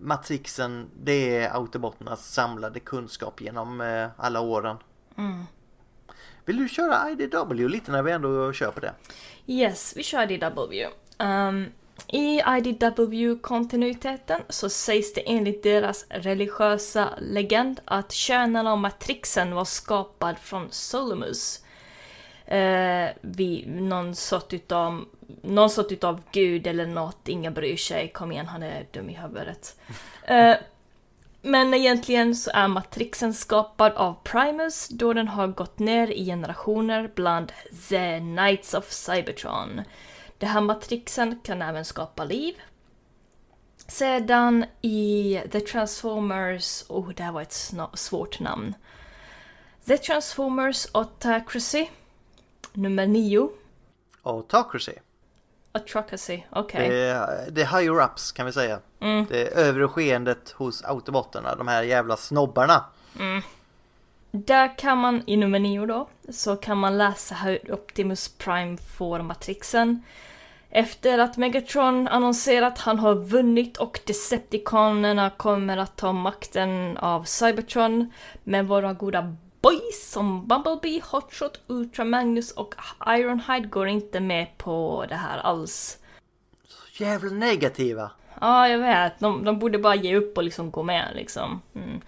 [0.00, 4.76] Matrixen det är autobotternas samlade kunskap genom eh, alla åren.
[5.18, 5.44] Mm.
[6.44, 8.92] Vill du köra IDW lite när vi ändå kör på det?
[9.46, 10.86] Yes, vi kör IDW.
[11.18, 11.66] Um,
[12.08, 20.38] I IDW-kontinuiteten så sägs det enligt deras religiösa legend att kärnan av Matrixen var skapad
[20.38, 21.60] från Solomus.
[22.46, 25.04] eh, vid någon sort utav,
[25.42, 29.14] någon sort utav gud eller något, ingen bryr sig, kom igen han är dum i
[29.14, 29.80] huvudet.
[30.26, 30.56] Eh,
[31.42, 37.10] men egentligen så är matrixen skapad av Primus då den har gått ner i generationer
[37.14, 37.52] bland
[37.88, 39.80] The Knights of Cybertron.
[40.38, 42.54] Det här matrixen kan även skapa liv.
[43.86, 48.74] Sedan i The Transformers, oh det här var ett svårt namn.
[49.86, 51.86] The Transformers Autocracy,
[52.72, 53.50] nummer nio.
[54.22, 54.92] Autocracy?
[55.74, 56.86] Autocracy, okej.
[56.86, 56.88] Okay.
[56.88, 58.78] Det, det är higher-ups kan vi säga.
[59.00, 59.26] Mm.
[59.28, 62.84] Det övre skeendet hos autobotterna, de här jävla snobbarna.
[63.20, 63.42] Mm.
[64.30, 69.22] Där kan man, i nummer nio då, så kan man läsa hur Optimus Prime får
[69.22, 70.02] matrixen.
[70.70, 77.24] Efter att Megatron annonserat att han har vunnit och Decepticonerna kommer att ta makten av
[77.24, 78.12] Cybertron
[78.44, 82.74] med våra goda boys som Bumblebee, Hotshot, Ultra Magnus och
[83.06, 85.98] Ironhide går inte med på det här alls.
[86.68, 88.10] Så jävla negativa!
[88.40, 89.18] Ja, jag vet.
[89.18, 91.62] De, de borde bara ge upp och liksom gå med liksom.
[91.74, 92.00] Mm.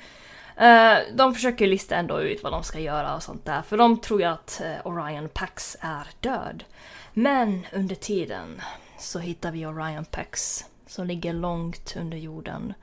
[0.60, 4.00] Uh, de försöker lista ändå ut vad de ska göra och sånt där, för de
[4.00, 6.64] tror ju att uh, Orion Pax är död.
[7.12, 8.62] Men under tiden
[8.98, 12.74] så hittar vi Orion Pax som ligger långt under jorden.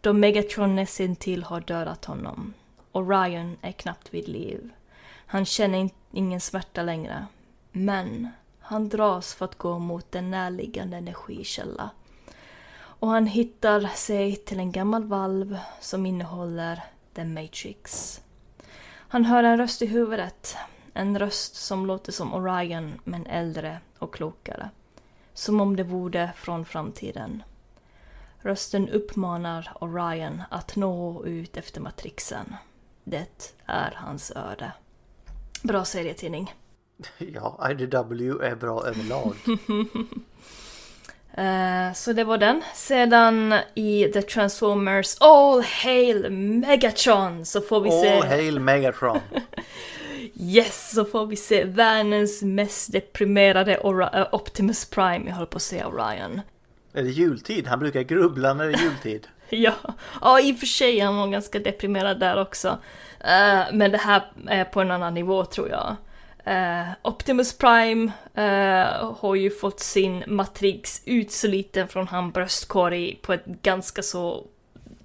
[0.00, 2.54] Då Megatron nästintill har dödat honom.
[2.96, 4.70] Orion är knappt vid liv.
[5.26, 7.26] Han känner ingen smärta längre.
[7.72, 8.28] Men
[8.60, 11.90] han dras för att gå mot en närliggande energikälla.
[12.76, 16.82] Och han hittar sig till en gammal valv som innehåller
[17.14, 18.20] The Matrix.
[18.96, 20.56] Han hör en röst i huvudet.
[20.92, 24.70] En röst som låter som Orion men äldre och klokare.
[25.32, 27.42] Som om det vore från framtiden.
[28.38, 32.56] Rösten uppmanar Orion att nå ut efter matrixen.
[33.04, 34.72] Det är hans öde.
[35.62, 36.54] Bra serietidning.
[37.18, 39.34] Ja, IDW är bra överlag.
[41.38, 42.62] uh, så det var den.
[42.74, 48.16] Sedan i The Transformers All Hail Megatron så får vi All se...
[48.16, 49.20] All Hail Megatron!
[50.34, 55.56] yes, så får vi se världens mest deprimerade Ora uh, Optimus Prime, jag håller på
[55.56, 56.40] att säga Orion.
[56.92, 57.66] Är det jultid?
[57.66, 59.28] Han brukar grubbla när det är jultid.
[59.62, 59.74] ja,
[60.20, 62.68] ja, i och för sig han var ganska deprimerad där också.
[63.24, 65.96] Uh, men det här är på en annan nivå tror jag.
[66.46, 73.46] Uh, Optimus Prime uh, har ju fått sin Matrix utsliten från hans bröstkorg på ett
[73.46, 74.44] ganska så...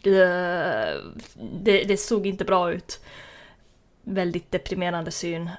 [0.01, 2.99] det, det såg inte bra ut.
[4.03, 5.49] Väldigt deprimerande syn.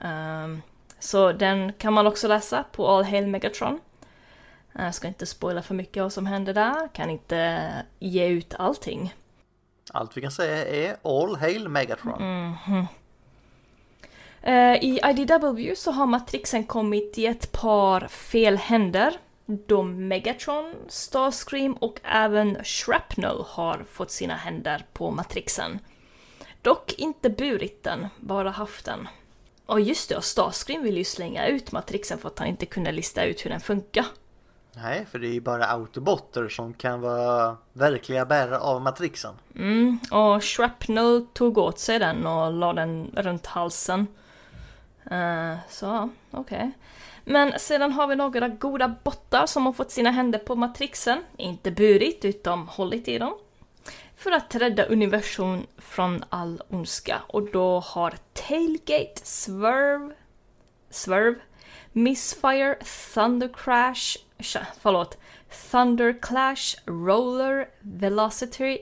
[0.98, 3.80] så den kan man också läsa på All Hail Megatron.
[4.72, 9.14] Jag ska inte spoila för mycket vad som händer där, kan inte ge ut allting.
[9.92, 12.22] Allt vi kan säga är All Hail Megatron.
[12.22, 12.86] Mm -hmm.
[14.80, 19.18] I IDW så har Matrixen kommit i ett par fel händer.
[19.46, 25.78] Då Megatron, Starscream och även Shrapnel har fått sina händer på Matrixen.
[26.62, 29.08] Dock inte burit den, bara haft den.
[29.66, 32.92] Och just det, och Starscream vill ju slänga ut Matrixen för att han inte kunde
[32.92, 34.04] lista ut hur den funkar.
[34.72, 39.34] Nej, för det är ju bara autobotter som kan vara verkliga bärare av matrixen.
[39.56, 44.06] Mm, och Shrapnel tog åt sig den och la den runt halsen.
[45.12, 46.56] Uh, så, okej.
[46.58, 46.70] Okay.
[47.24, 51.70] Men sedan har vi några goda bottar som har fått sina händer på matrixen, inte
[51.70, 53.34] burit utan hållit i dem.
[54.16, 60.14] För att rädda universum från all ondska och då har Tailgate, Swerve,
[60.90, 61.40] Swerve,
[61.92, 62.74] Missfire,
[63.14, 64.16] Thundercrash,
[64.80, 65.18] förlåt,
[65.70, 68.78] Thunderclash, Roller, Velocity,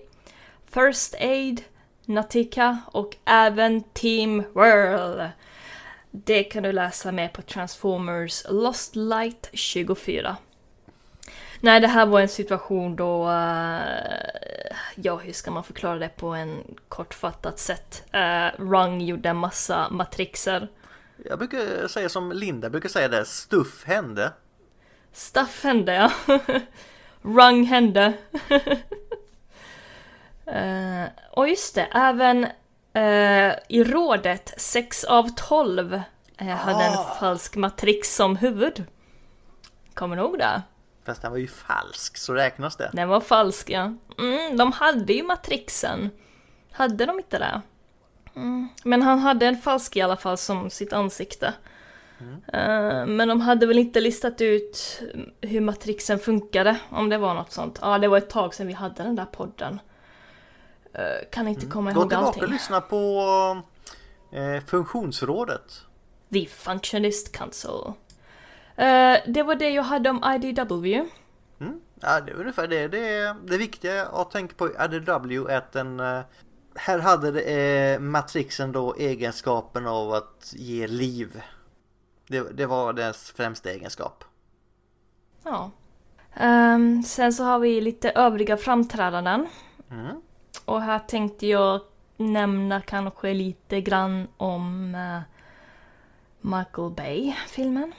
[0.67, 1.63] First Aid,
[2.05, 5.29] Natika och även Team Whirl.
[6.11, 10.37] Det kan du läsa mer på Transformers Lost Light 24.
[11.61, 13.25] Nej, det här var en situation då...
[13.25, 13.81] Uh,
[14.95, 18.05] ja, hur ska man förklara det på en kortfattat sätt?
[18.13, 20.69] Eh, uh, Rung gjorde en massa matrixer.
[21.25, 24.33] Jag brukar säga som Linda brukar säga det, stuff hände.
[25.19, 26.13] Stuff hände ja.
[27.23, 28.13] Rung hände.
[30.47, 32.45] uh, och just det, även
[32.97, 36.01] uh, i rådet 6 av 12 uh,
[36.39, 37.17] eh, hade en ah.
[37.21, 38.85] falsk matrix som huvud.
[39.95, 40.63] Kommer du ihåg det?
[41.05, 42.91] Fast den var ju falsk, så räknas det?
[42.93, 43.95] Den var falsk ja.
[44.19, 46.11] Mm, de hade ju matrixen.
[46.73, 47.63] Hade de inte det?
[48.37, 48.69] Mm.
[48.85, 51.55] Men han hade en falsk i alla fall som sitt ansikte.
[52.21, 55.03] Uh, men de hade väl inte listat ut
[55.41, 57.79] hur matrixen funkade, om det var något sånt.
[57.83, 59.81] Ja, det var ett tag sedan vi hade den där podden.
[60.95, 61.73] Uh, kan inte mm.
[61.73, 62.19] komma ihåg allting.
[62.19, 63.63] Gå tillbaka och lyssna på
[64.35, 65.81] uh, Funktionsrådet.
[66.33, 67.93] The Functionist Council.
[68.79, 71.07] Eh, det var det jag hade om IDW.
[71.61, 71.81] Mm.
[72.01, 72.89] Ja, det är ungefär det.
[72.89, 76.01] Det, är, det viktiga att tänka på IDW är att den...
[76.01, 76.21] eh,
[76.75, 81.43] Här hade det, eh, Matrixen då egenskapen av att ge liv.
[82.29, 84.25] Det, det var dess främsta egenskap.
[85.43, 85.71] Ja.
[86.35, 89.47] Ehm, sen så har vi lite övriga framträdanden.
[89.91, 90.23] Mm.
[90.65, 91.81] Och här tänkte jag
[92.17, 95.21] nämna kanske lite grann om eh,
[96.41, 97.93] Michael Bay-filmen.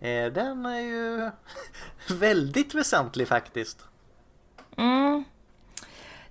[0.00, 1.30] Eh, Den är ju
[2.18, 3.84] väldigt väsentlig faktiskt.
[4.76, 5.24] Mm.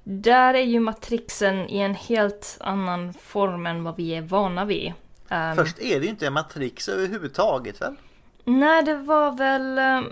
[0.04, 4.94] Där är ju Matrixen i en helt annan form än vad vi är vana vid.
[5.32, 7.96] Ehm, Först är det ju inte en Matrix överhuvudtaget väl?
[8.44, 10.06] Nej, det var väl ehm,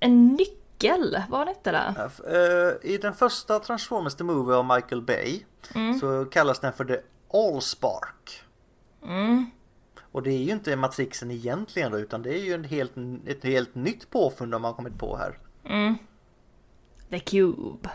[0.00, 2.10] en nyckel, var det inte det?
[2.82, 5.40] Eh, I den första Transformers The Movie av Michael Bay
[6.00, 6.96] så kallas den för The
[7.32, 8.42] Allspark.
[9.02, 9.50] Mm.
[10.12, 12.92] Och det är ju inte Matrixen egentligen då, utan det är ju en helt,
[13.26, 15.38] ett helt nytt påfund de har kommit på här.
[15.64, 15.94] Mm.
[17.10, 17.88] The Cube.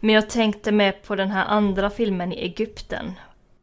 [0.00, 3.12] Men jag tänkte med på den här andra filmen i Egypten.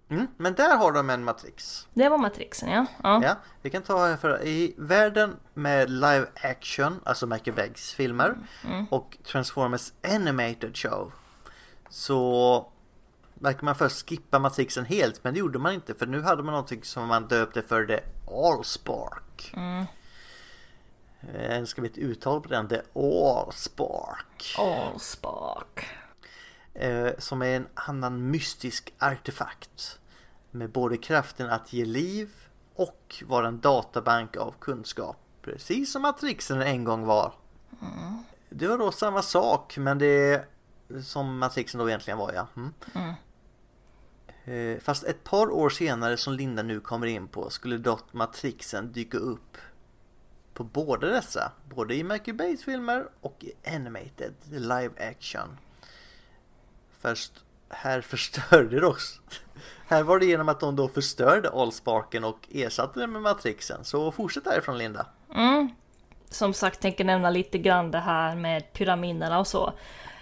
[0.10, 1.88] Mm, men där har de en Matrix.
[1.94, 2.86] Det var Matrixen, ja.
[3.04, 3.24] ja.
[3.24, 8.36] Ja, vi kan ta för i världen med live action, alltså Michael Bays filmer
[8.90, 11.12] och Transformers Animated Show.
[11.90, 12.72] Så
[13.34, 16.52] verkar man först skippa Matrixen helt, men det gjorde man inte för nu hade man
[16.52, 18.00] någonting som man döpte för The
[18.32, 19.54] Allspark.
[19.56, 19.86] Mm.
[21.34, 22.68] Eh, Ska vi ett uttal på den?
[22.68, 24.56] The Allspark.
[24.58, 25.86] Allspark.
[26.74, 30.00] Eh, som är en annan mystisk artefakt.
[30.52, 32.30] Med både kraften att ge liv
[32.76, 35.18] och vara en databank av kunskap.
[35.42, 37.34] Precis som Matrixen en gång var.
[38.50, 40.46] Det var då samma sak men det
[41.04, 42.48] som Matrixen då egentligen var ja.
[42.56, 42.74] Mm.
[42.96, 43.14] Mm.
[44.44, 48.92] Eh, Fast ett par år senare som Linda nu kommer in på skulle dock Matrixen
[48.92, 49.58] dyka upp
[50.54, 51.52] på båda dessa.
[51.70, 55.58] Både i Michael Bays filmer och i Animated live action.
[57.04, 57.32] Först
[57.70, 59.22] här förstörde det också.
[59.88, 63.84] Här var det genom att de då förstörde Allsparken och ersatte den med Matrixen.
[63.86, 65.06] Så fortsätt därifrån Linda.
[65.36, 65.70] Mm.
[66.30, 69.74] Som sagt, tänker nämna lite grann det här med pyramiderna och så.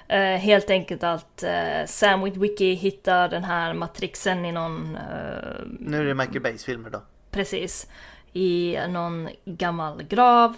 [0.07, 4.95] Eh, helt enkelt att eh, Sam Witwicky hittar den här matrixen i någon...
[4.95, 7.01] Eh, Nu är det Michael Bays filmer då.
[7.31, 7.87] precis.
[8.33, 10.55] I någon gammal grav.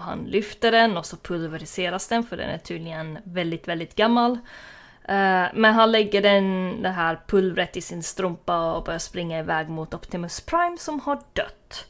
[0.00, 4.38] Han lyfter den och så pulveriseras den för den är tydligen väldigt, väldigt gammal.
[5.04, 9.68] Eh, men han lägger den, det här pulvret i sin strumpa och börjar springa iväg
[9.68, 11.86] mot Optimus Prime som har dött.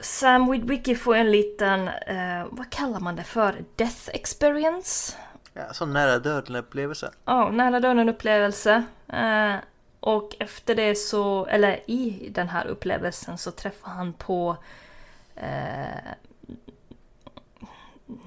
[0.00, 3.64] Sam Witwicky får en liten, eh, vad kallar man det för?
[3.76, 5.16] Death experience?
[5.54, 7.10] Ja, så nära döden upplevelse.
[7.24, 8.84] Ja, nära döden upplevelse.
[9.08, 9.54] Eh,
[10.00, 14.56] och efter det så, eller i den här upplevelsen så träffar han på...
[15.34, 16.12] Eh,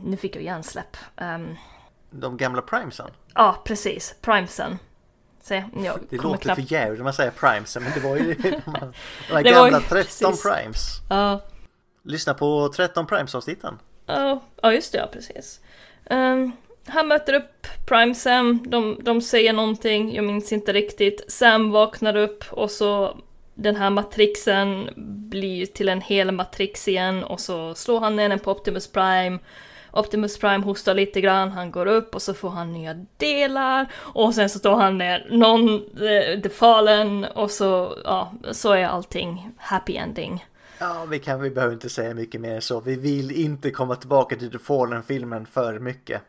[0.04, 0.98] nu fick jag hjärnsläpp.
[1.18, 1.56] Um,
[2.12, 3.12] De gamla primesen.
[3.36, 4.16] ja, precis.
[4.22, 4.78] Primesen.
[5.42, 6.62] Se, jag Det låter knappt...
[6.68, 9.54] för jävligt när man säger primesen men det var ju de här, de här Det
[9.54, 10.44] var ju gamla 13 precis.
[10.44, 10.88] primes.
[11.10, 11.42] Ja,
[12.04, 13.80] Lyssna på 13 primes avsnitten.
[14.06, 15.60] ja, ja, just det, ja, precis.
[16.06, 16.52] Ehm,
[16.88, 21.32] han möter upp Prime Sam, de, de säger någonting, jag minns inte riktigt.
[21.32, 23.18] Sam vaknar upp och så
[23.56, 24.90] den här matrixen
[25.30, 29.40] blir till en hel matrix igen och så slår han ner den på Optimus Prime.
[29.92, 34.36] Optimus Prime hostar lite grann, han går upp och så får han nya delar och
[34.36, 39.52] sen så tar han ner någon, eh, The Fallen och så, ja, så är allting
[39.58, 40.46] happy ending.
[40.80, 42.80] Ja, vi, kan, vi behöver inte säga mycket mer än så.
[42.80, 46.22] Vi vill inte komma tillbaka till The Fallen-filmen för mycket.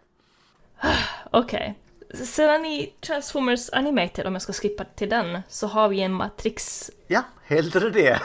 [1.31, 1.79] Okej.
[2.14, 6.90] Sedan i Transformers Animated, om jag ska skippa till den, så har vi en Matrix...
[7.07, 8.20] Ja, hellre det.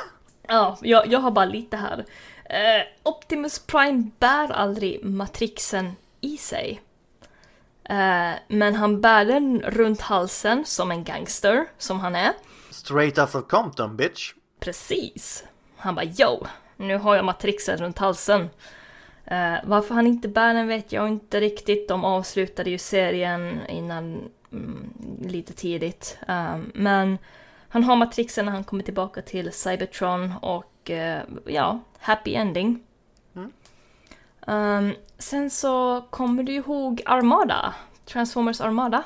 [0.48, 2.06] Ja, jag, jag har bara lite här.
[2.46, 6.82] Eh, Optimus Prime bär aldrig Matrixen i sig.
[7.84, 12.34] Eh, men han bär den runt halsen som en gangster, som han är.
[12.70, 14.34] Straight out of Compton, bitch.
[14.60, 15.44] Precis.
[15.78, 16.46] Han bara yo,
[16.78, 18.50] nu har jag matrixen runt halsen.
[19.26, 21.88] Eh, varför han inte bär den vet jag inte riktigt.
[21.88, 26.18] De avslutade ju serien innan mm, lite tidigt.
[26.28, 27.18] Um, men
[27.70, 32.80] han har matrixen när han kommer tillbaka till Cybertron och eh, ja, happy ending.
[33.36, 33.52] Mm.
[34.48, 37.74] Um, sen så kommer du ihåg Armada?
[38.06, 39.04] Transformers Armada?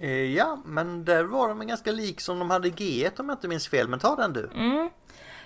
[0.00, 3.36] Eh, ja, men där var de ganska lik som de hade i G1 om jag
[3.36, 3.88] inte minns fel.
[3.88, 4.50] Men ta den du.
[4.54, 4.90] Mm.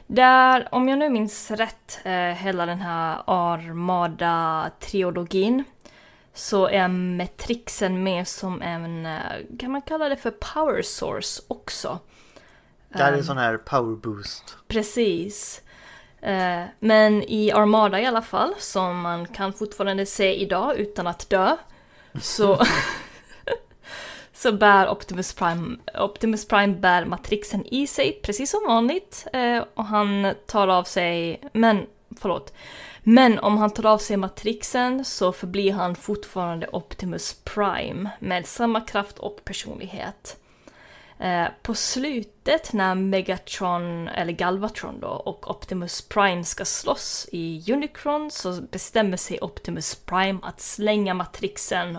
[0.07, 5.64] Där, om jag nu minns rätt, eh, hela den här Armada-trilogin
[6.35, 9.09] så är Metrixen med som en,
[9.59, 11.99] kan man kalla det för power source också?
[12.89, 14.57] Det här är Ehm, en sån här power boost.
[14.68, 15.62] Precis.
[16.20, 21.30] Eh, men i Armada i alla fall, som man kan fortfarande se idag utan att
[21.30, 21.57] dö,
[22.20, 22.64] så,
[24.32, 29.26] så bär Optimus Prime, Optimus Prime bär matrixen i sig, precis som vanligt.
[29.32, 31.86] Eh, och han tar av sig, men
[32.20, 32.55] förlåt.
[33.03, 38.80] Men om han tar av sig matrixen så förblir han fortfarande Optimus Prime med samma
[38.80, 40.36] kraft och personlighet.
[41.21, 48.31] Eh, på slutet när Megatron, eller Galvatron då, och Optimus Prime ska slåss i Unicron
[48.31, 51.99] så bestämmer sig Optimus Prime att slänga matrixen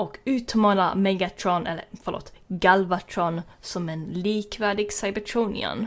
[0.00, 5.86] och utmana Megatron, eller förlåt, Galvatron som en likvärdig Cybertronian.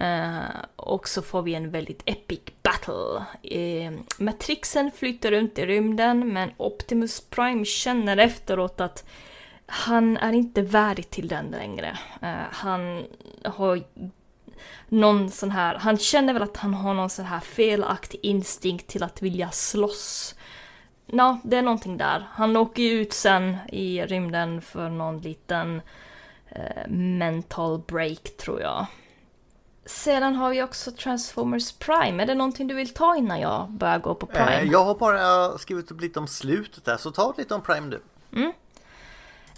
[0.00, 0.38] Uh,
[0.76, 3.24] och så får vi en väldigt epic battle.
[3.56, 9.04] Uh, Matrixen flyter runt i rymden men Optimus Prime känner efteråt att
[9.66, 11.98] han är inte värdig till den längre.
[12.22, 13.06] Uh, han
[13.44, 13.82] har
[14.88, 19.02] någon sån här, han känner väl att han har någon sån här felaktig instinkt till
[19.02, 20.34] att vilja slåss.
[21.06, 22.28] Ja, det är någonting där.
[22.32, 25.82] Han åker ju ut sen i rymden för någon liten
[26.88, 28.86] mental break tror jag.
[29.86, 32.22] Sedan har vi också Transformers Prime.
[32.22, 34.60] Är det någonting du vill ta innan jag börjar gå på Prime?
[34.60, 37.90] Eh, jag har bara skrivit upp lite om slutet där, så ta lite om Prime
[37.90, 38.02] du.
[38.38, 38.52] Mm.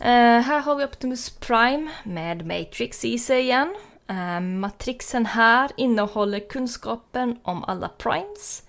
[0.01, 0.07] Uh,
[0.41, 3.77] här har vi Optimus Prime med Matrix i sig igen.
[4.11, 8.63] Uh, matrixen här innehåller kunskapen om alla Primes.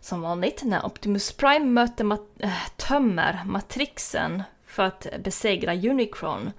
[0.00, 6.50] Som vanligt när Optimus Prime möter mat äh, tömmer matrixen för att besegra Unicron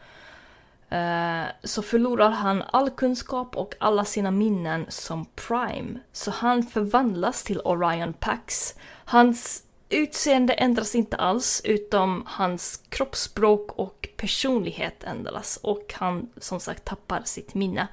[1.63, 5.99] så förlorar han all kunskap och alla sina minnen som Prime.
[6.11, 8.75] Så han förvandlas till Orion Pax.
[9.05, 9.62] Hans
[9.93, 15.59] utseende ändras inte alls, utom hans kroppsspråk och personlighet ändras.
[15.63, 17.87] Och han som sagt tappar sitt minne.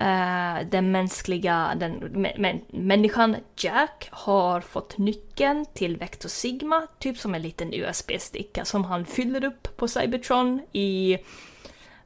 [0.00, 1.92] Uh, den mänskliga, den
[2.36, 8.84] mä människan Jack har fått nyckeln till Vector Sigma, typ som en liten USB-sticka som
[8.84, 11.18] han fyller upp på Cybertron i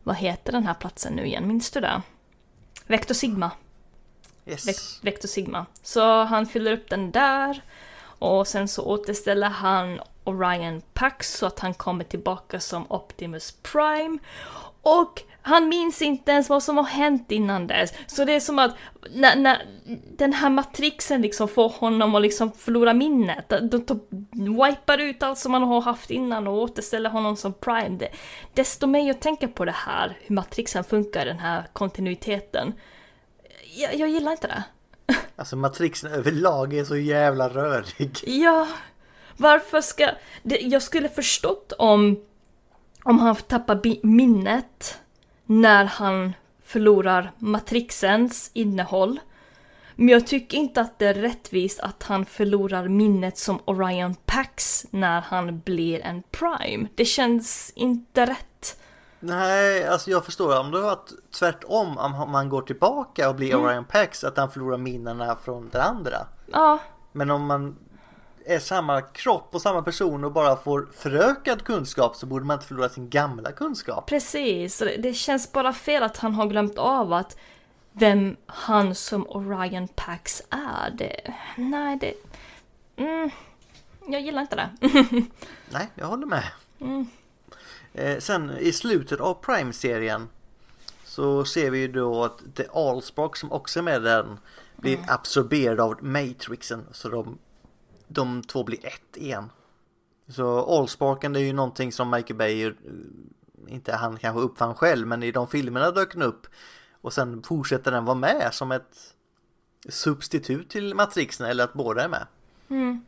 [0.02, 1.48] vad heter den här platsen nu igen?
[1.48, 2.02] Minns du det?
[2.86, 3.50] Vector Sigma.
[4.46, 4.68] Yes.
[4.68, 4.72] Ve
[5.10, 5.66] Vector Sigma.
[5.82, 7.62] Så han fyller upp den där.
[8.20, 14.18] Och sen så återställer han Orion Pax så att han kommer tillbaka som Optimus Prime.
[14.82, 17.92] Och han minns inte ens vad som har hänt innan dess.
[18.06, 18.74] Så det är som att
[19.10, 19.66] när, när
[20.16, 23.48] den här matrixen liksom får honom att liksom förlora minnet.
[23.48, 24.00] De, de
[24.66, 27.96] wipar ut allt som han har haft innan och återställer honom som prime.
[27.98, 28.08] Det,
[28.54, 32.74] desto mer jag tänker på det här, hur matrixen funkar, den här kontinuiteten.
[33.74, 34.64] Jag, jag gillar inte det.
[35.36, 38.18] Alltså matrixen överlag är så jävla rörig.
[38.26, 38.68] Ja,
[39.36, 40.10] varför ska...
[40.42, 42.20] Det, jag skulle förstått om,
[43.02, 44.98] om han tappar minnet
[45.46, 46.32] när han
[46.64, 49.20] förlorar matrixens innehåll.
[49.94, 54.86] Men jag tycker inte att det är rättvist att han förlorar minnet som Orion Pax
[54.90, 56.88] när han blir en Prime.
[56.94, 58.46] Det känns inte rätt.
[59.20, 60.98] Nej, alltså jag förstår om det var
[61.38, 63.64] tvärtom om man går tillbaka och blir mm.
[63.64, 66.26] Orion Pax att han förlorar minnena från den andra.
[66.52, 66.78] Ja.
[67.12, 67.76] Men om man
[68.44, 72.66] är samma kropp och samma person och bara får förökad kunskap så borde man inte
[72.66, 74.06] förlora sin gamla kunskap.
[74.06, 77.36] Precis, det känns bara fel att han har glömt av att
[77.92, 80.90] vem han som Orion Pax är.
[80.90, 82.14] Det, nej, det...
[83.02, 83.30] Mm,
[84.06, 84.70] jag gillar inte det.
[85.70, 86.44] nej, jag håller med.
[86.80, 87.06] Mm.
[87.94, 90.28] Eh, sen i slutet av Prime-serien
[91.04, 94.38] så ser vi ju då att The Allspark som också är med den
[94.76, 95.06] blir mm.
[95.08, 97.38] absorberad av Matrixen så de
[98.10, 99.52] de två blir ett igen.
[100.28, 102.72] Så Allsparken det är ju någonting som Michael Bay, eh,
[103.68, 106.46] inte han kanske uppfann själv, men i de filmerna dök den upp.
[107.00, 109.14] Och sen fortsätter den vara med som ett
[109.88, 112.26] substitut till Matrixen eller att båda är med.
[112.68, 113.04] Mm.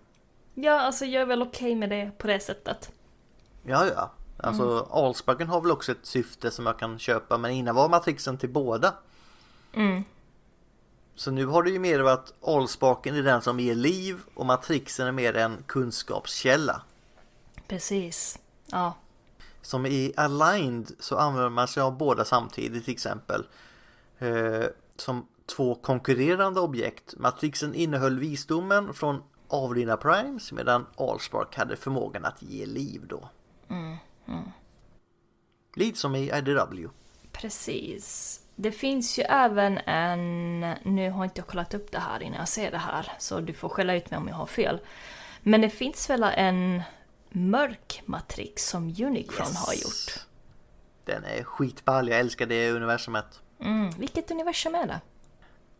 [0.54, 2.92] Ja, alltså jag är väl okej okay med det på det sättet.
[3.62, 4.12] Ja, ja.
[4.36, 4.84] Alltså mm.
[4.90, 8.50] Allsparken har väl också ett syfte som jag kan köpa, men innan var Matrixen till
[8.50, 8.94] båda.
[9.72, 10.04] Mm.
[11.14, 15.06] Så nu har det ju mer varit Allsparken är den som ger liv och Matrixen
[15.06, 16.82] är mer en kunskapskälla.
[17.68, 18.94] Precis, ja.
[19.62, 23.46] Som i Aligned så använder man sig av båda samtidigt till exempel.
[24.18, 24.64] Eh,
[24.96, 25.26] som
[25.56, 27.14] två konkurrerande objekt.
[27.16, 33.28] Matrixen innehöll visdomen från avlidna Primes medan Allspark hade förmågan att ge liv då.
[33.68, 33.96] Mm,
[34.28, 34.50] mm.
[35.74, 36.88] Lite som i IDW.
[37.32, 38.38] Precis.
[38.56, 42.48] Det finns ju även en, nu har inte jag kollat upp det här innan jag
[42.48, 44.80] ser det här, så du får skälla ut mig om jag har fel.
[45.42, 46.82] Men det finns väl en
[47.30, 49.66] mörk matrix som Unicron yes.
[49.66, 50.26] har gjort?
[51.04, 53.40] Den är skitball, jag älskar det universumet.
[53.60, 53.90] Mm.
[53.90, 55.00] Vilket universum är det?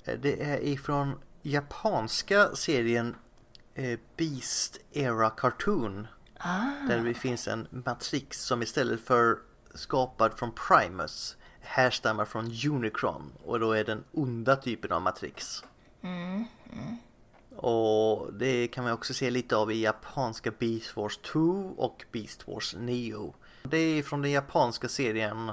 [0.05, 3.16] Eh, det är ifrån japanska serien
[3.74, 6.07] eh, Beast Era Cartoon.
[6.43, 6.88] Ah.
[6.88, 9.38] Där det finns en matrix som istället för
[9.74, 15.64] skapad från Primus härstammar från Unicron och då är den onda typen av matrix.
[16.03, 16.45] Mm.
[17.57, 22.49] Och det kan man också se lite av i japanska Beast Wars 2 och Beast
[22.49, 23.34] Wars Neo.
[23.62, 25.53] Det är från den japanska serien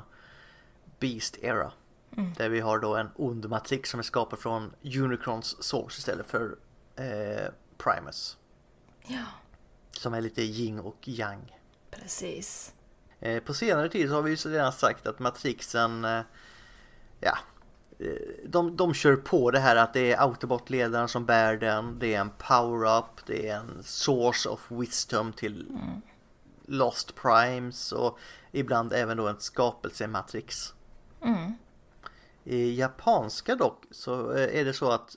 [1.00, 1.72] Beast Era.
[2.18, 2.34] Mm.
[2.34, 6.56] Där vi har då en ond matrix som är skapad från Unicrons source istället för
[6.96, 8.38] eh, Primus.
[9.08, 9.26] Ja,
[10.00, 11.56] Som är lite yin och yang.
[11.92, 12.74] precis.
[13.20, 16.22] Eh, på senare tid så har vi ju redan sagt att matrixen eh,
[17.20, 17.38] Ja
[18.00, 22.16] eh, de, de kör på det här att det är Autobot-ledaren som bär den Det
[22.16, 25.80] är en power-up Det är en source of wisdom till
[26.66, 28.20] Lost Primes och
[28.52, 30.74] ibland även då en skapelsematrix
[31.22, 31.54] Mm.
[32.44, 35.16] I japanska dock så är det så att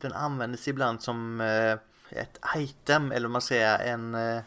[0.00, 1.40] den används ibland som
[2.10, 4.42] ett item eller vad man säger en eh,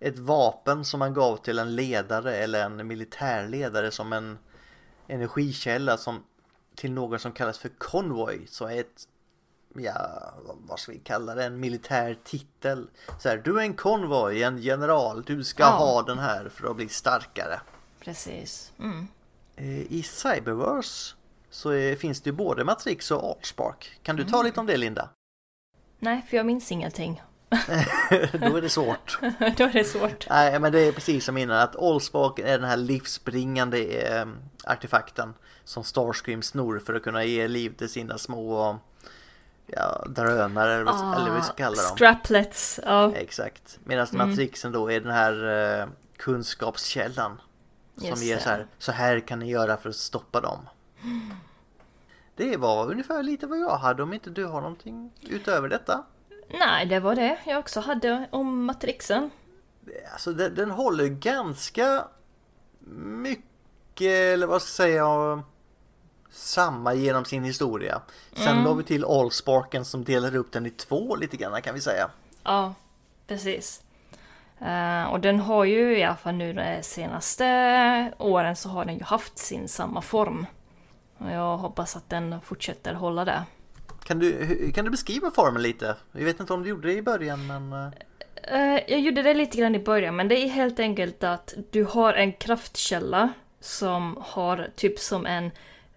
[0.00, 4.38] ett vapen som man gav till en ledare eller en militärledare som en
[5.08, 6.22] energikälla som
[6.74, 9.08] till någon som kallas för konvoj så är ett
[9.74, 10.32] ja,
[10.66, 12.88] vad ska vi kalla det, en militär titel.
[13.18, 15.68] Så här, du är en konvoj, en general, du ska Ja.
[15.68, 17.60] ha den här för att bli starkare.
[18.00, 18.72] Precis.
[18.78, 19.08] Mm.
[19.56, 21.14] Eh, I Cyberverse
[21.50, 23.98] så är, finns det ju både Matrix och Artspark.
[24.02, 25.08] Kan du ta lite om det Linda?
[26.02, 27.22] Nej, för jag minns ingenting.
[28.32, 29.18] Då är det svårt.
[29.56, 30.26] Då är det svårt.
[30.30, 34.26] Nej, men det är precis som innan att Allspark är den här livsbringande eh,
[34.64, 35.34] artefakten
[35.64, 38.78] som Starscream snor för att kunna ge liv till sina små
[39.66, 41.96] ja, drönare eller vad vad vi ska kalla dem.
[41.96, 42.80] Straplets.
[42.84, 43.78] Ja, Exakt.
[43.84, 44.28] Medan Mm.
[44.28, 45.44] Matrixen då är den här
[45.80, 45.86] eh,
[46.16, 47.40] kunskapskällan
[47.96, 50.68] som Just ger så här, så här kan ni göra för att stoppa dem.
[52.36, 56.04] Det var ungefär lite vad jag hade om inte du har någonting utöver detta.
[56.58, 59.30] Nej, det var det jag också hade om Matrixen.
[60.12, 62.04] Alltså den, den håller ganska
[62.96, 65.42] mycket, eller vad ska jag säga,
[66.30, 68.02] samma genom sin historia.
[68.32, 68.64] Sen Mm.
[68.64, 72.10] la vi till Allsparken som delar upp den i två lite grann kan vi säga.
[72.44, 72.74] Ja,
[73.26, 73.82] precis.
[74.58, 78.94] Eh, och den har ju i alla fall nu de senaste åren så har den
[78.98, 80.46] ju haft sin samma form.
[81.24, 83.42] Och jag hoppas att den fortsätter hålla det.
[84.04, 85.96] Kan du, kan du beskriva formen lite?
[86.12, 87.72] Jag vet inte om du gjorde det i början men...
[87.72, 87.92] eh,
[88.42, 91.84] Eh, jag gjorde det lite grann i början, men det är helt enkelt att du
[91.84, 95.50] har en kraftkälla som har typ som en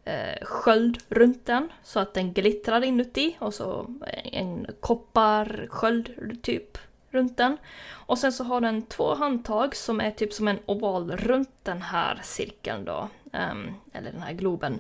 [0.03, 3.88] eh, sköld runt den så att den glittrar inuti och så
[4.23, 6.78] en kopparsköld typ
[7.11, 7.57] runt den.
[7.91, 11.82] Och sen så har den två handtag som är typ som en oval runt den
[11.82, 14.80] här cirkeln då, ehm, eller den här globen.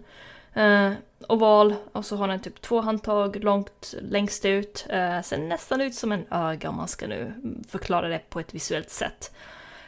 [0.55, 0.91] Eh,
[1.29, 4.85] oval och så har den typ två handtag långt längst ut.
[4.89, 7.33] Eh, ser nästan ut som en öga om man ska nu
[7.67, 9.35] förklara det på ett visuellt sätt.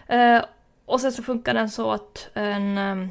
[0.07, 0.41] Eh,
[0.85, 3.09] och sen så funkar den så att en ehm,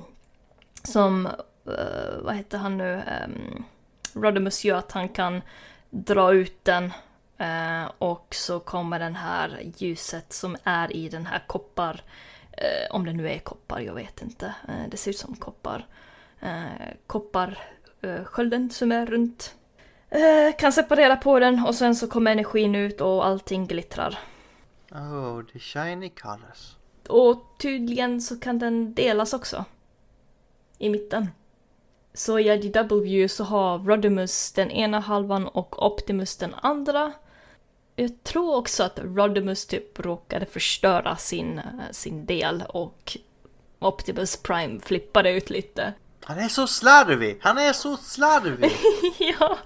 [0.82, 1.26] som,
[1.66, 3.64] eh, vad heter han nu, um,
[4.12, 5.42] Rodimus gör att han kan
[5.90, 6.92] dra ut den
[7.38, 12.02] eh, och så kommer den här ljuset som är i den här koppar,
[12.52, 15.86] eh, om det nu är koppar, jag vet inte, eh, det ser ut som koppar
[16.46, 19.54] eh, kopparskölden som är runt.
[20.10, 24.18] Eh, kan separera på den och sen så kommer energin ut och allting glittrar.
[24.92, 26.76] Oh, the shiny colors.
[27.08, 29.64] Och tydligen så kan den delas också.
[30.78, 31.28] I mitten.
[32.14, 37.12] Så i IDW så har Rodimus den ena halvan och Optimus den andra.
[37.96, 43.16] Jag tror också att Rodimus typ råkade förstöra sin, eh, sin del och
[43.78, 45.92] Optimus Prime flippade ut lite.
[46.24, 47.38] Han är så slarvig!
[47.42, 48.76] Han är så slarvig!
[49.38, 49.58] ja.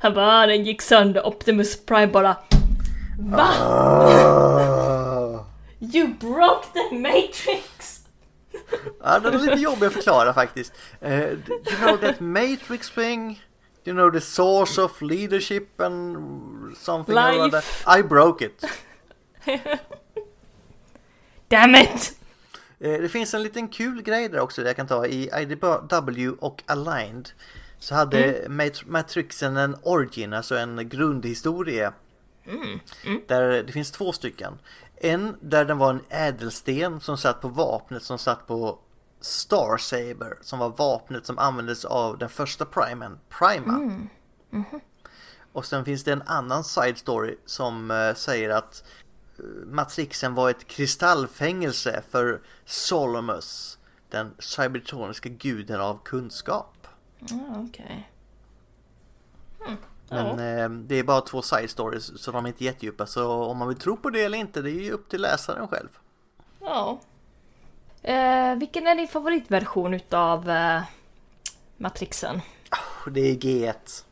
[0.00, 1.26] Han bara, "Ah, den gick sönder.
[1.26, 2.36] Optimus Prime bara
[3.18, 3.48] Va?
[3.60, 5.44] Ah.
[5.80, 8.00] You broke the matrix!
[9.02, 10.72] Ja, den är lite jobbig att förklara faktiskt.
[11.04, 13.42] Uh, you know that matrix thing?
[13.84, 16.16] You know the source of leadership and
[16.76, 17.56] something or Life.
[17.86, 17.98] other?
[18.00, 18.64] I broke it.
[21.48, 22.12] Damn it!
[22.80, 25.06] Eh, Det finns en liten kul grej där också jag kan ta.
[25.06, 27.28] I IDW och Aligned
[27.78, 31.92] så hade Mat- Matrixen en origin, alltså en grundhistoria.
[33.28, 34.58] Där det finns två stycken.
[34.96, 38.78] En där den var en ädelsten som satt på vapnet som satt på
[39.20, 44.00] Star Saber som var vapnet som användes av den första primen, Prima.
[45.52, 48.84] Och sen finns det en annan side story som eh, säger att
[49.66, 53.78] Matrixen var ett kristallfängelse för Solomus,
[54.10, 56.86] den cybertroniska guden av kunskap.
[57.22, 58.10] Ah, Okej.
[60.08, 60.44] Men Ja.
[60.64, 63.06] eh, det är bara två side stories så de är inte jättedjupa.
[63.06, 65.68] Så om man vill tro på det eller inte, det är ju upp till läsaren
[65.68, 65.88] själv.
[66.60, 67.00] Ja.
[68.02, 70.82] Eh, vilken är din favoritversion utav eh,
[71.76, 72.40] Matrixen?
[73.06, 74.04] Det är G1.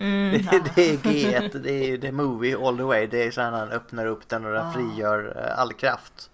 [0.00, 3.06] Mm, Det, är G1, det är the movie all the way.
[3.06, 4.72] Det är så här när han öppnar upp den och den Ah.
[4.72, 6.30] frigör eh, all kraft.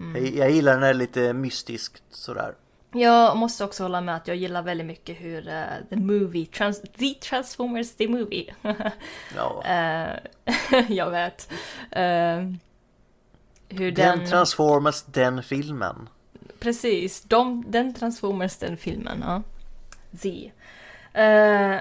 [0.00, 0.24] Mm.
[0.24, 2.54] Jag, jag gillar när det är lite mystiskt sådär.
[2.92, 6.82] Jag måste också hålla med att jag gillar väldigt mycket hur eh, the movie, trans
[6.98, 8.54] the Transformers the movie.
[9.36, 9.62] Ja.
[9.64, 11.50] Eh, jag vet.
[11.90, 12.42] Eh,
[13.68, 14.26] hur Den den...
[14.28, 16.08] Transformers, den filmen.
[16.60, 19.24] Precis, de, den Transformers, den filmen.
[19.26, 19.42] Ja.
[20.18, 20.28] Z.
[21.20, 21.80] Eh,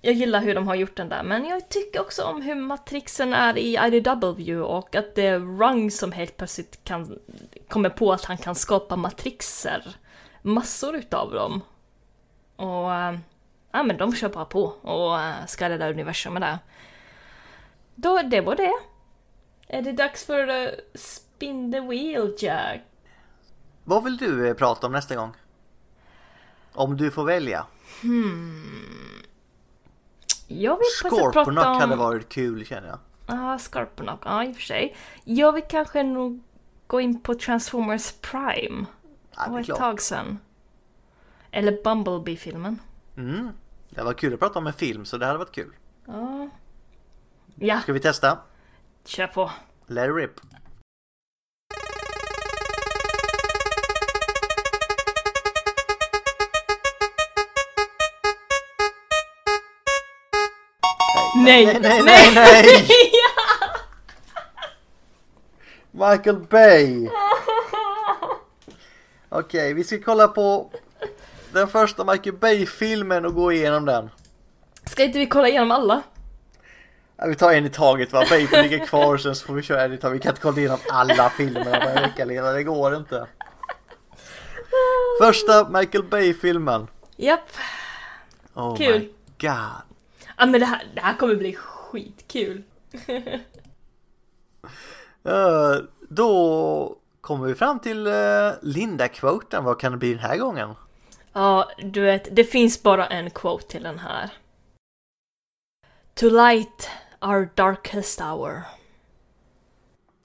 [0.00, 3.32] jag gillar hur de har gjort den där, men jag tycker också om hur Matrixen
[3.32, 7.18] är i IDW och att det är Rung som helt plötsligt kan,
[7.68, 9.96] kommer på att han kan skapa matrixer.
[10.42, 11.60] Massor utav dem.
[12.56, 13.18] Och eh,
[13.72, 16.58] ja, men de kör bara på och uh, ska rädda universum med det.
[17.94, 18.74] Då, det var det.
[19.68, 22.80] Är det dags för uh, Spin the Wheel Jack?
[23.84, 25.32] Vad vill du eh, prata om nästa gång?
[26.72, 27.66] Om du får välja.
[30.50, 31.80] Jag vill Scorponok om...
[31.80, 32.98] hade varit kul känner jag.
[33.26, 34.20] Ja, Scorponok.
[34.24, 34.96] Ja, i och för sig.
[35.24, 36.42] Jag vill kanske nog
[36.86, 38.86] gå in på Transformers Prime.
[39.36, 39.78] Ja, Det var ett klart.
[39.78, 40.38] tag sedan.
[41.50, 42.78] Eller Bumblebee-filmen.
[43.16, 43.48] Mm.
[43.90, 45.72] Det var kul att prata om en film så det hade varit kul.
[46.06, 46.48] Ja.
[47.54, 48.38] Ja, Ska vi testa?
[49.04, 49.50] kör på.
[49.86, 50.40] Let it rip.
[61.48, 62.88] Nej, nej, nej, nej, nej.
[66.10, 67.08] Michael Bay!
[69.28, 70.70] Okej, vi ska kolla på
[71.52, 74.10] den första Michael Bay-filmen och gå igenom den.
[74.84, 76.02] Ska inte vi kolla igenom alla?
[77.16, 79.84] Ja, vi tar en i taget va, Bay ligga kvar sen så får vi köra
[79.84, 80.16] en i taget.
[80.16, 83.26] Vi kan inte kolla igenom alla filmerna en vecka Lena, det går inte.
[85.20, 86.86] Första Michael Bay-filmen.
[87.16, 87.50] Japp.
[88.54, 88.98] Oh Kul.
[88.98, 89.87] my god.
[90.38, 92.62] Ja men det här, det här kommer bli skitkul.
[95.24, 95.76] Eh,
[96.08, 99.64] då kommer vi fram till uh, Linda-quoten.
[99.64, 100.74] Vad kan det bli den här gången?
[101.32, 104.30] Ja, du vet, det finns bara en quote till den här.
[106.14, 108.62] To light our darkest hour.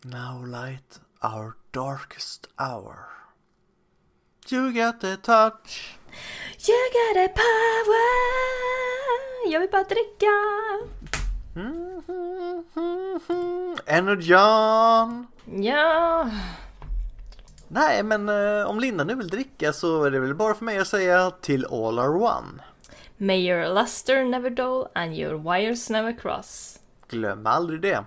[0.04, 3.14] Now light our darkest hour.
[4.50, 5.98] You got the touch.
[6.66, 8.12] You got a power.
[9.52, 10.32] Jag vill bara dricka.
[11.56, 12.64] Mm-hmm.
[13.86, 15.28] Energon.
[15.64, 16.30] Ja.
[17.68, 20.78] Nej, men eh, om Linda nu vill dricka så är det väl bara för mig
[20.78, 22.64] att säga till all are one.
[23.18, 26.80] May your luster never dull and your wires never cross.
[27.10, 28.04] Glöm aldrig det.